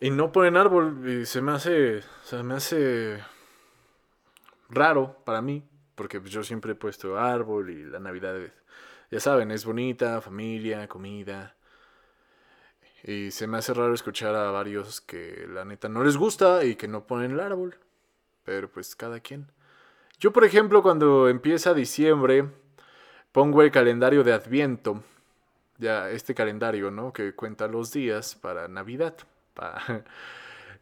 Y 0.00 0.08
no 0.08 0.32
ponen 0.32 0.56
árbol 0.56 1.06
y 1.06 1.26
se 1.26 1.42
me 1.42 1.52
hace, 1.52 2.00
se 2.22 2.42
me 2.42 2.54
hace 2.54 3.22
raro 4.70 5.18
para 5.26 5.42
mí, 5.42 5.62
porque 5.94 6.22
yo 6.24 6.42
siempre 6.42 6.72
he 6.72 6.74
puesto 6.74 7.18
árbol 7.18 7.68
y 7.68 7.84
la 7.84 8.00
Navidad, 8.00 8.34
ya 9.10 9.20
saben, 9.20 9.50
es 9.50 9.66
bonita, 9.66 10.22
familia, 10.22 10.88
comida. 10.88 11.54
Y 13.04 13.30
se 13.30 13.46
me 13.46 13.58
hace 13.58 13.74
raro 13.74 13.92
escuchar 13.92 14.34
a 14.34 14.50
varios 14.52 15.02
que 15.02 15.46
la 15.50 15.66
neta 15.66 15.90
no 15.90 16.02
les 16.02 16.16
gusta 16.16 16.64
y 16.64 16.76
que 16.76 16.88
no 16.88 17.06
ponen 17.06 17.32
el 17.32 17.40
árbol. 17.40 17.76
Pero 18.42 18.70
pues 18.70 18.96
cada 18.96 19.20
quien. 19.20 19.52
Yo, 20.22 20.32
por 20.32 20.44
ejemplo, 20.44 20.84
cuando 20.84 21.28
empieza 21.28 21.74
diciembre, 21.74 22.48
pongo 23.32 23.60
el 23.60 23.72
calendario 23.72 24.22
de 24.22 24.32
Adviento. 24.32 25.02
Ya, 25.78 26.10
este 26.10 26.32
calendario, 26.32 26.92
¿no? 26.92 27.12
Que 27.12 27.34
cuenta 27.34 27.66
los 27.66 27.92
días 27.92 28.36
para 28.36 28.68
Navidad. 28.68 29.16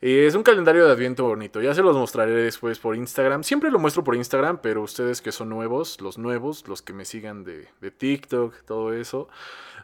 es 0.03 0.35
un 0.35 0.43
calendario 0.43 0.85
de 0.85 0.93
Adviento 0.93 1.25
bonito. 1.25 1.63
Ya 1.63 1.73
se 1.73 1.81
los 1.81 1.97
mostraré 1.97 2.33
después 2.33 2.79
por 2.79 2.95
Instagram. 2.95 3.43
Siempre 3.43 3.71
lo 3.71 3.79
muestro 3.79 4.05
por 4.05 4.15
Instagram, 4.15 4.59
pero 4.61 4.83
ustedes 4.83 5.23
que 5.23 5.33
son 5.33 5.49
nuevos, 5.49 6.03
los 6.03 6.19
nuevos, 6.19 6.69
los 6.69 6.83
que 6.83 6.93
me 6.93 7.07
sigan 7.07 7.43
de, 7.43 7.67
de 7.81 7.91
TikTok, 7.91 8.65
todo 8.67 8.93
eso. 8.93 9.31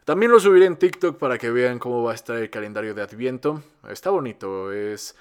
También 0.05 0.33
lo 0.33 0.39
subiré 0.39 0.67
en 0.67 0.77
TikTok 0.77 1.17
para 1.17 1.39
que 1.39 1.51
vean 1.51 1.79
cómo 1.79 2.03
va 2.03 2.13
a 2.13 2.15
estar 2.15 2.37
el 2.37 2.51
calendario 2.51 2.93
de 2.93 3.01
Adviento. 3.01 3.63
Está 3.89 4.11
bonito, 4.11 4.71
es 4.71 5.17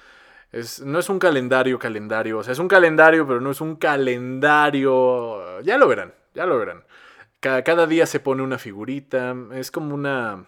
no 0.83 0.99
es 0.99 1.09
un 1.09 1.19
calendario, 1.19 1.79
calendario. 1.79 2.39
O 2.39 2.43
sea, 2.43 2.53
es 2.53 2.59
un 2.59 2.67
calendario, 2.67 3.27
pero 3.27 3.41
no 3.41 3.51
es 3.51 3.61
un 3.61 3.75
calendario. 3.75 5.61
Ya 5.61 5.77
lo 5.77 5.87
verán, 5.87 6.13
ya 6.33 6.45
lo 6.45 6.57
verán. 6.57 6.83
Cada, 7.39 7.63
cada 7.63 7.87
día 7.87 8.05
se 8.05 8.19
pone 8.19 8.41
una 8.41 8.57
figurita. 8.57 9.35
Es 9.53 9.71
como 9.71 9.93
una 9.93 10.45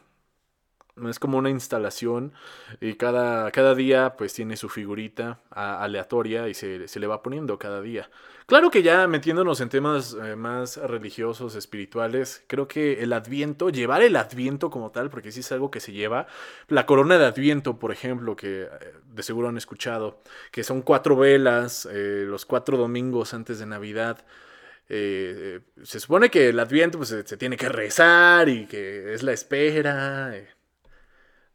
es 1.10 1.20
como 1.20 1.38
una 1.38 1.50
instalación 1.50 2.34
y 2.82 2.96
cada, 2.96 3.52
cada 3.52 3.76
día 3.76 4.16
pues 4.18 4.34
tiene 4.34 4.58
su 4.58 4.70
figurita 4.70 5.40
aleatoria 5.52 6.48
y 6.48 6.54
se, 6.54 6.88
le 7.00 7.08
va 7.08 7.22
poniendo 7.22 7.60
cada 7.60 7.82
día. 7.82 8.10
Claro 8.46 8.72
que 8.72 8.82
ya 8.82 9.08
metiéndonos 9.08 9.60
en 9.60 9.70
temas 9.70 10.14
eh, 10.14 10.36
más 10.36 10.78
religiosos, 10.78 11.56
espirituales, 11.56 12.44
creo 12.48 12.68
que 12.68 13.04
el 13.04 13.12
adviento, 13.12 13.70
llevar 13.70 14.02
el 14.02 14.16
adviento 14.16 14.70
como 14.70 14.92
tal, 14.92 15.10
porque 15.10 15.34
sí 15.34 15.42
es 15.42 15.52
algo 15.52 15.70
que 15.70 15.82
se 15.82 15.92
lleva, 15.92 16.28
la 16.70 16.86
corona 16.86 17.18
de 17.18 17.26
adviento, 17.26 17.78
por 17.78 17.92
ejemplo, 17.92 18.38
que 18.38 18.64
eh, 18.64 18.70
de 19.06 19.24
seguro 19.24 19.50
han 19.50 19.58
escuchado, 19.58 20.22
que 20.52 20.64
son 20.64 20.82
cuatro 20.82 21.18
velas, 21.18 21.88
eh, 21.92 22.24
los 22.26 22.46
cuatro 22.46 22.78
domingos 22.78 23.34
antes 23.34 23.60
de 23.60 23.66
Navidad. 23.66 24.26
se 24.88 26.00
supone 26.00 26.30
que 26.30 26.50
el 26.50 26.60
adviento 26.60 26.98
pues, 26.98 27.10
se, 27.10 27.28
se, 27.28 27.36
tiene 27.38 27.58
que 27.58 27.68
rezar 27.68 28.48
y 28.48 28.66
que 28.68 29.14
es 29.14 29.24
la 29.24 29.34
espera. 29.34 30.34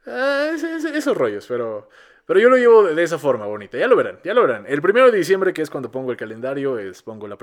Ah, 0.07 0.51
esos 0.55 1.17
rollos, 1.17 1.47
pero, 1.47 1.89
pero 2.27 2.41
yo 2.41 2.49
lo 2.49 2.57
llevo 2.57 2.83
de 2.85 3.03
esa 3.03 3.19
forma 3.19 3.47
bonita. 3.47 3.79
Ya 3.79 3.87
lo 3.87 3.97
verán, 3.97 4.19
ya 4.25 4.35
lo 4.35 4.43
verán. 4.43 4.65
El 4.67 4.83
primero 4.83 5.11
de 5.11 5.19
diciembre, 5.19 5.53
que 5.53 5.63
es 5.63 5.71
cuando 5.71 5.91
pongo 5.91 6.11
el 6.11 6.17
calendario, 6.17 6.79
es 6.79 7.03
pongo 7.03 7.29
la, 7.29 7.39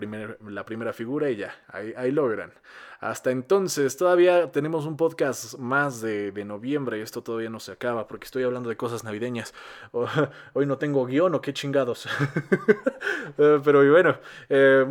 la 0.47 0.65
primera 0.65 0.93
figura 0.93 1.29
y 1.29 1.37
ya, 1.37 1.55
ahí, 1.67 1.93
ahí 1.95 2.11
lo 2.11 2.27
verán. 2.27 2.51
Hasta 2.99 3.31
entonces, 3.31 3.95
todavía 3.95 4.51
tenemos 4.51 4.85
un 4.85 4.97
podcast 4.97 5.57
más 5.57 6.01
de, 6.01 6.33
de 6.33 6.43
noviembre 6.43 6.99
y 6.99 7.01
esto 7.01 7.23
todavía 7.23 7.49
no 7.49 7.61
se 7.61 7.71
acaba 7.71 8.07
porque 8.07 8.25
estoy 8.25 8.43
hablando 8.43 8.67
de 8.67 8.75
cosas 8.75 9.05
navideñas. 9.05 9.53
hoy 10.53 10.65
no 10.65 10.77
tengo 10.77 11.05
guion 11.05 11.33
o 11.35 11.41
qué 11.41 11.53
chingados. 11.53 12.07
Eh, 13.37 13.59
pero 13.63 13.89
bueno, 13.89 14.17
eh, 14.49 14.85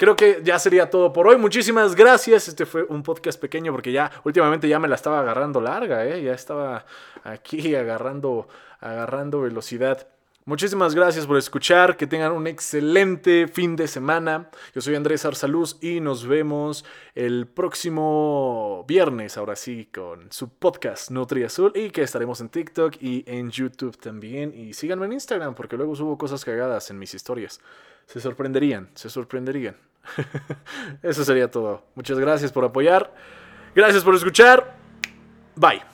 creo 0.00 0.16
que 0.16 0.40
ya 0.42 0.58
sería 0.58 0.88
todo 0.88 1.12
por 1.12 1.28
hoy. 1.28 1.36
Muchísimas 1.36 1.94
gracias. 1.94 2.48
Este 2.48 2.64
fue 2.64 2.84
un 2.84 3.02
podcast 3.02 3.38
pequeño 3.38 3.70
porque 3.70 3.92
ya 3.92 4.10
últimamente 4.24 4.66
ya 4.66 4.78
me 4.78 4.88
la 4.88 4.94
estaba 4.94 5.20
agarrando 5.20 5.60
larga, 5.60 6.06
¿eh? 6.06 6.22
ya 6.22 6.32
estaba 6.32 6.86
aquí 7.22 7.74
agarrando, 7.76 8.48
agarrando 8.80 9.42
velocidad. 9.42 10.08
Muchísimas 10.46 10.94
gracias 10.94 11.26
por 11.26 11.36
escuchar, 11.36 11.98
que 11.98 12.06
tengan 12.06 12.32
un 12.32 12.46
excelente 12.46 13.46
fin 13.46 13.76
de 13.76 13.86
semana. 13.86 14.48
Yo 14.74 14.80
soy 14.80 14.94
Andrés 14.94 15.26
Arsaluz 15.26 15.76
y 15.82 16.00
nos 16.00 16.26
vemos 16.26 16.86
el 17.14 17.46
próximo 17.46 18.86
viernes, 18.88 19.36
ahora 19.36 19.54
sí, 19.54 19.90
con 19.92 20.32
su 20.32 20.48
podcast 20.48 21.10
Nutri 21.10 21.44
Azul 21.44 21.72
y 21.74 21.90
que 21.90 22.00
estaremos 22.00 22.40
en 22.40 22.48
TikTok 22.48 22.96
y 23.02 23.22
en 23.26 23.50
YouTube 23.50 23.98
también. 23.98 24.54
Y 24.56 24.72
síganme 24.72 25.04
en 25.04 25.12
Instagram 25.12 25.54
porque 25.54 25.76
luego 25.76 25.94
subo 25.94 26.16
cosas 26.16 26.42
cagadas 26.42 26.88
en 26.90 26.98
mis 26.98 27.12
historias. 27.12 27.60
Se 28.06 28.20
sorprenderían, 28.20 28.90
se 28.94 29.08
sorprenderían. 29.08 29.76
Eso 31.02 31.24
sería 31.24 31.50
todo. 31.50 31.84
Muchas 31.94 32.18
gracias 32.18 32.52
por 32.52 32.64
apoyar. 32.64 33.14
Gracias 33.74 34.02
por 34.02 34.14
escuchar. 34.14 34.76
Bye. 35.56 35.89